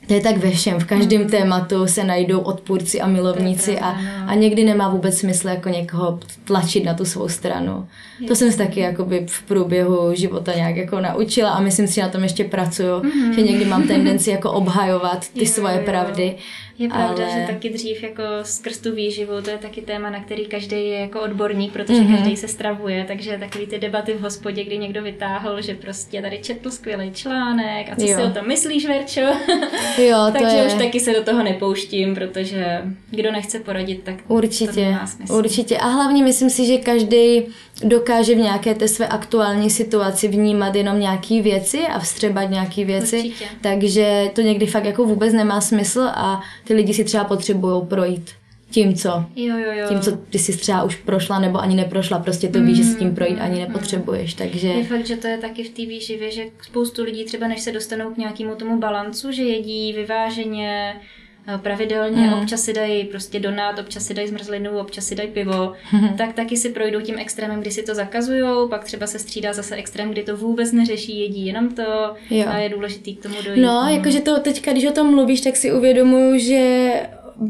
[0.07, 1.29] to je tak ve všem, v každém mm.
[1.29, 4.09] tématu se najdou odpůrci a milovníci a, no.
[4.27, 7.87] a někdy nemá vůbec smysl jako někoho tlačit na tu svou stranu.
[8.27, 12.01] To jsem se taky jakoby v průběhu života nějak jako naučila a myslím si, že
[12.01, 13.31] na tom ještě pracuju, mm-hmm.
[13.35, 15.81] že někdy mám tendenci jako obhajovat ty jo, svoje jo.
[15.85, 16.35] pravdy
[16.79, 17.41] je pravda, ale...
[17.41, 20.99] že taky dřív jako skrz tu výživu, to je taky téma, na který každý je
[20.99, 22.15] jako odborník, protože mm-hmm.
[22.15, 26.39] každý se stravuje, takže takový ty debaty v hospodě, kdy někdo vytáhl, že prostě tady
[26.43, 28.15] četl skvělý článek a co jo.
[28.15, 29.21] si o tom myslíš, Verčo?
[29.97, 30.65] jo, to takže je...
[30.65, 35.33] už taky se do toho nepouštím, protože kdo nechce poradit, tak určitě, to nemá smysl.
[35.33, 37.43] Určitě a hlavně myslím si, že každý
[37.83, 43.17] dokáže v nějaké té své aktuální situaci vnímat jenom nějaké věci a vstřebat nějaké věci,
[43.17, 43.45] Určitě.
[43.61, 48.31] takže to někdy fakt jako vůbec nemá smysl a ty lidi si třeba potřebují projít
[48.69, 49.87] tím, co Jo, jo, jo.
[49.89, 52.95] tím, co ty jsi třeba už prošla nebo ani neprošla, prostě to víš, že si
[52.95, 54.67] tím projít ani nepotřebuješ, takže...
[54.67, 57.71] Je fakt, že to je taky v té výživě, že spoustu lidí třeba než se
[57.71, 60.95] dostanou k nějakému tomu balancu, že jedí vyváženě,
[61.57, 62.33] pravidelně, Mm.
[62.33, 65.73] občas si dají prostě donát, občas si dají zmrzlinu, občas si dají pivo,
[66.17, 69.75] tak taky si projdou tím extrémem, kdy si to zakazujou, pak třeba se střídá zase
[69.75, 71.83] extrém, kdy to vůbec neřeší, jedí jenom to
[72.29, 72.45] Jo.
[72.47, 73.61] a je důležitý k tomu dojít.
[73.61, 76.91] No, jakože to teďka, když o tom mluvíš, tak si uvědomuju, že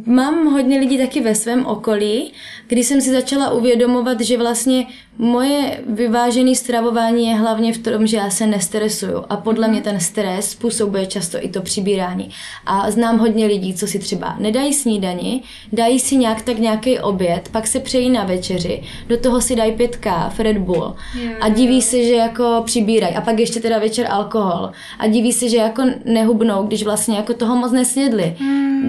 [0.06, 2.32] mám hodně lidí taky ve svém okolí,
[2.68, 4.86] kdy jsem si začala uvědomovat, že vlastně
[5.18, 10.00] moje vyvážené stravování je hlavně v tom, že já se nestresuju a podle mě ten
[10.00, 12.30] stres způsobuje často i to přibírání.
[12.66, 15.44] A znám hodně lidí, co si třeba nedají snídani,
[15.74, 19.72] dají si nějak tak nějaký oběd, pak se přejí na večeři, do toho si dají
[19.72, 20.96] pět káv, Red Bull.
[21.42, 23.16] A diví se, že jako přibírají.
[23.16, 24.72] A pak ještě teda večer alkohol.
[25.00, 28.36] A diví se, že jako nehubnou, když vlastně jako toho moc nesnědli.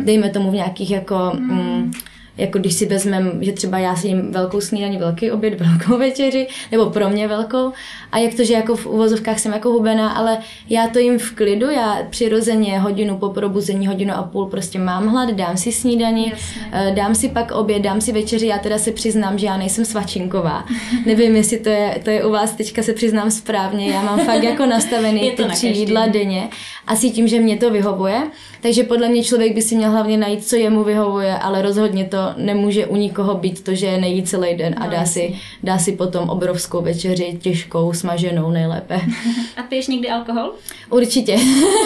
[0.04, 1.32] Dejme tomu v nějakých jako...
[1.34, 1.92] Mm,
[2.38, 6.46] jako když si vezmeme, že třeba já si jim velkou snídaní, velký oběd, velkou večeři,
[6.72, 7.72] nebo pro mě velkou,
[8.12, 11.32] a jak to, že jako v uvozovkách jsem jako hubená, ale já to jim v
[11.32, 16.30] klidu, já přirozeně hodinu po probuzení, hodinu a půl prostě mám hlad, dám si snídaní,
[16.30, 16.70] Jasně.
[16.72, 19.84] eh, dám si pak oběd, dám si večeři, já teda se přiznám, že já nejsem
[19.84, 20.64] svačinková.
[21.06, 24.42] Nevím, jestli to je, to je u vás, teďka se přiznám správně, já mám fakt
[24.42, 26.48] jako nastavený ty tři jídla denně,
[26.86, 28.22] asi tím, že mě to vyhovuje,
[28.66, 32.18] takže podle mě člověk by si měl hlavně najít, co jemu vyhovuje, ale rozhodně to
[32.36, 35.92] nemůže u nikoho být to, že nejí celý den a No, dá, si, dá si
[35.92, 39.00] potom obrovskou večeři, těžkou, smaženou nejlépe.
[39.56, 40.52] A piješ někdy alkohol?
[40.90, 41.38] Určitě.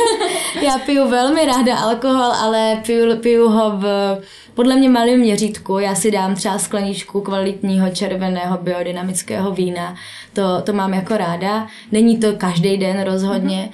[0.63, 4.19] Já piju velmi ráda alkohol, ale piju, piju ho v
[4.55, 5.79] podle mě malém měřítku.
[5.79, 9.95] Já si dám třeba skleničku kvalitního červeného biodynamického vína.
[10.33, 11.67] To, to mám jako ráda.
[11.93, 13.69] Není to každý den rozhodně.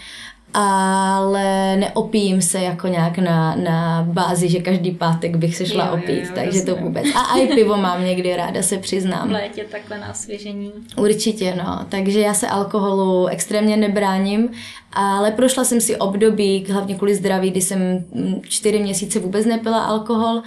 [0.61, 5.91] Ale neopijím se jako nějak na, na bázi, že každý pátek bych se šla Jo,
[5.93, 6.85] jo, opít, jo, takže to rozumím.
[6.87, 7.05] vůbec.
[7.15, 9.31] A, i pivo mám někdy ráda, se V přiznám.
[9.31, 10.73] létě takhle na osvěžení.
[10.97, 11.81] Určitě, no.
[11.89, 14.49] Takže já se alkoholu extrémně nebráním,
[14.93, 17.79] ale prošla jsem si období, hlavně kvůli zdraví, kdy jsem
[18.13, 20.43] mm, čtyři měsíce vůbec nepila alkohol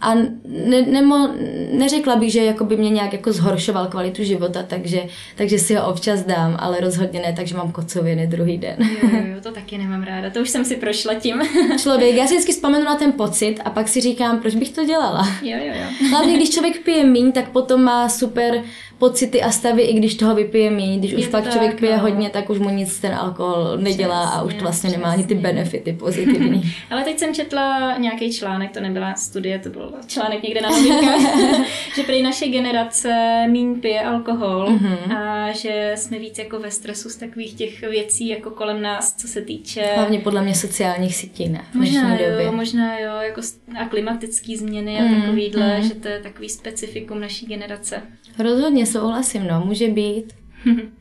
[0.00, 1.28] a ne, nemo,
[1.72, 5.02] neřekla bych, že jako by mě nějak jako zhoršoval kvalitu života, takže,
[5.36, 8.76] takže si ho občas dám, ale rozhodně ne, takže mám kocoviny druhý den.
[8.80, 11.42] Jo, jo, jo, to taky nemám ráda, to už jsem si prošla tím.
[11.82, 14.84] Člověk, já si vždycky vzpomenu na ten pocit a pak si říkám, proč bych to
[14.84, 15.28] dělala.
[15.42, 16.08] jo, jo, jo.
[16.10, 18.62] Hlavně, když člověk pije míň, tak potom má super
[19.00, 20.98] pocity a stavy, i když toho vypije míň.
[20.98, 22.02] Když Je už to pak tak, člověk pije no.
[22.02, 25.34] hodně, tak už mu nic ten alkohol nedělá a už Přesně, vlastně nemá ani ty
[25.34, 25.42] přesně.
[25.42, 26.62] benefity pozitivní.
[26.90, 31.20] Ale teď jsem četla nějaký článek, to nebyla studie, to byl článek někde na novinkách,
[31.96, 35.12] že prý naše generace míň pije alkohol Mhm.
[35.16, 39.28] a že jsme víc jako ve stresu z takových těch věcí jako kolem nás, co
[39.28, 41.64] se týče Hlavně podle mě sociálních sítí, ne?
[41.70, 42.42] V Možná době.
[42.44, 43.40] jo, možná jo, jako
[43.80, 45.82] a klimatické změny a Mm, takovýhle, mm.
[45.88, 48.02] že to je takový specifikum naší generace.
[48.40, 50.24] Rozhodně souhlasím, no, může být.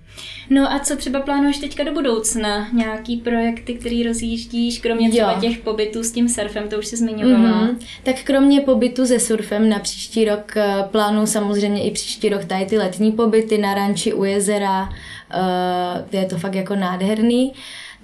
[0.50, 2.68] No a co třeba plánuješ teďka do budoucna?
[2.74, 5.42] Nějaký projekty, který rozjíždíš, kromě třeba Jo.
[5.42, 7.62] těch pobytů s tím surfem, to už jsi zmiňovala.
[7.62, 7.80] Mhm.
[8.04, 12.66] Tak kromě pobytu se surfem na příští rok eh, plánuju samozřejmě i příští rok tady
[12.66, 14.90] ty letní pobyty na ranči u jezera,
[15.32, 17.54] eh, je to fakt jako nádherný.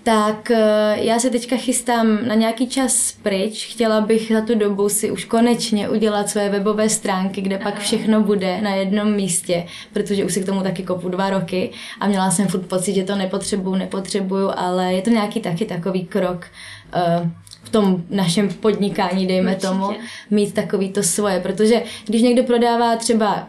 [0.05, 3.67] Tak eh, já se teďka chystám na nějaký čas pryč.
[3.71, 8.21] Chtěla bych za tu dobu si už konečně udělat své webové stránky, kde pak všechno
[8.21, 12.31] bude na jednom místě, protože už si k tomu taky kopu dva roky a měla
[12.31, 16.45] jsem furt pocit, že to nepotřebuju, nepotřebuju, ale je to nějaký taky takový krok
[16.93, 17.29] eh,
[17.63, 19.67] v tom našem podnikání, dejme Určitě.
[19.67, 19.89] tomu,
[20.31, 23.47] mít takový to svoje, protože když někdo prodává třeba,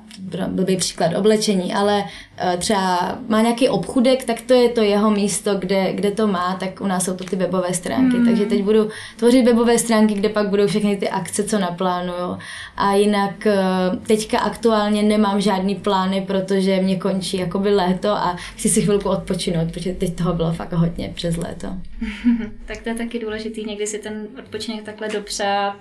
[0.49, 2.05] blbý příklad, oblečení, ale
[2.39, 6.57] eh, třeba má nějaký obchudek, tak to je to jeho místo, kde, kde to má,
[6.61, 8.27] tak u nás jsou to ty webové stránky, Hmm.
[8.27, 12.39] takže teď budu tvořit webové stránky, kde pak budou všechny ty akce, co naplánuju
[12.77, 13.57] a jinak eh,
[14.07, 19.73] teďka aktuálně nemám žádný plány, protože mě končí jakoby léto a chci si chvilku odpočinout,
[19.73, 21.69] protože teď toho bylo fakt hodně přes léto.
[22.67, 25.77] tak to je taky důležitý někdy si ten odpočinek takhle dopřát.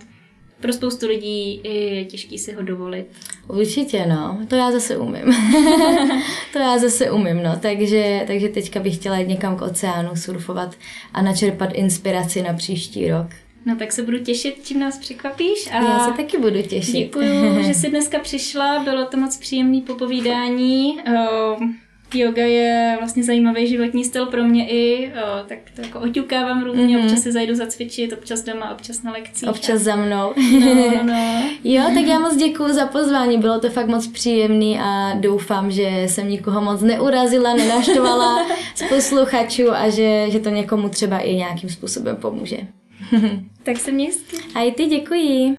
[0.60, 3.06] Pro spoustu lidí je těžký si ho dovolit.
[3.48, 4.40] Určitě, no.
[4.48, 5.24] To já zase umím.
[6.54, 7.60] to já zase umím, no.
[7.62, 10.76] Takže, takže teďka bych chtěla jít někam k oceánu surfovat
[11.14, 13.28] a načerpat inspiraci na příští rok.
[13.66, 15.70] No tak se budu těšit, čím nás překvapíš.
[15.72, 16.96] A Já se taky budu těšit.
[16.96, 21.00] Děkuju, že jsi dneska přišla, bylo to moc příjemný popovídání.
[22.14, 26.84] Yoga je vlastně zajímavý životní styl pro mě i, o, tak to jako oťukávám různě,
[26.84, 26.96] Mhm.
[26.96, 27.06] mm-hmm.
[27.06, 29.50] občas si zajdu zacvičit, občas doma, občas na lekcích.
[29.50, 30.34] Občas za mnou.
[30.60, 31.44] No, no, no.
[31.64, 35.90] Jo, tak já moc děkuji za pozvání, bylo to fakt moc příjemný a doufám, že
[36.08, 38.46] jsem nikoho moc neurazila, nenaštvala
[38.76, 42.58] z posluchačů a že, že to někomu třeba i nějakým způsobem pomůže.
[43.64, 44.38] Tak se hezky.
[44.56, 45.54] A i ty děkuji.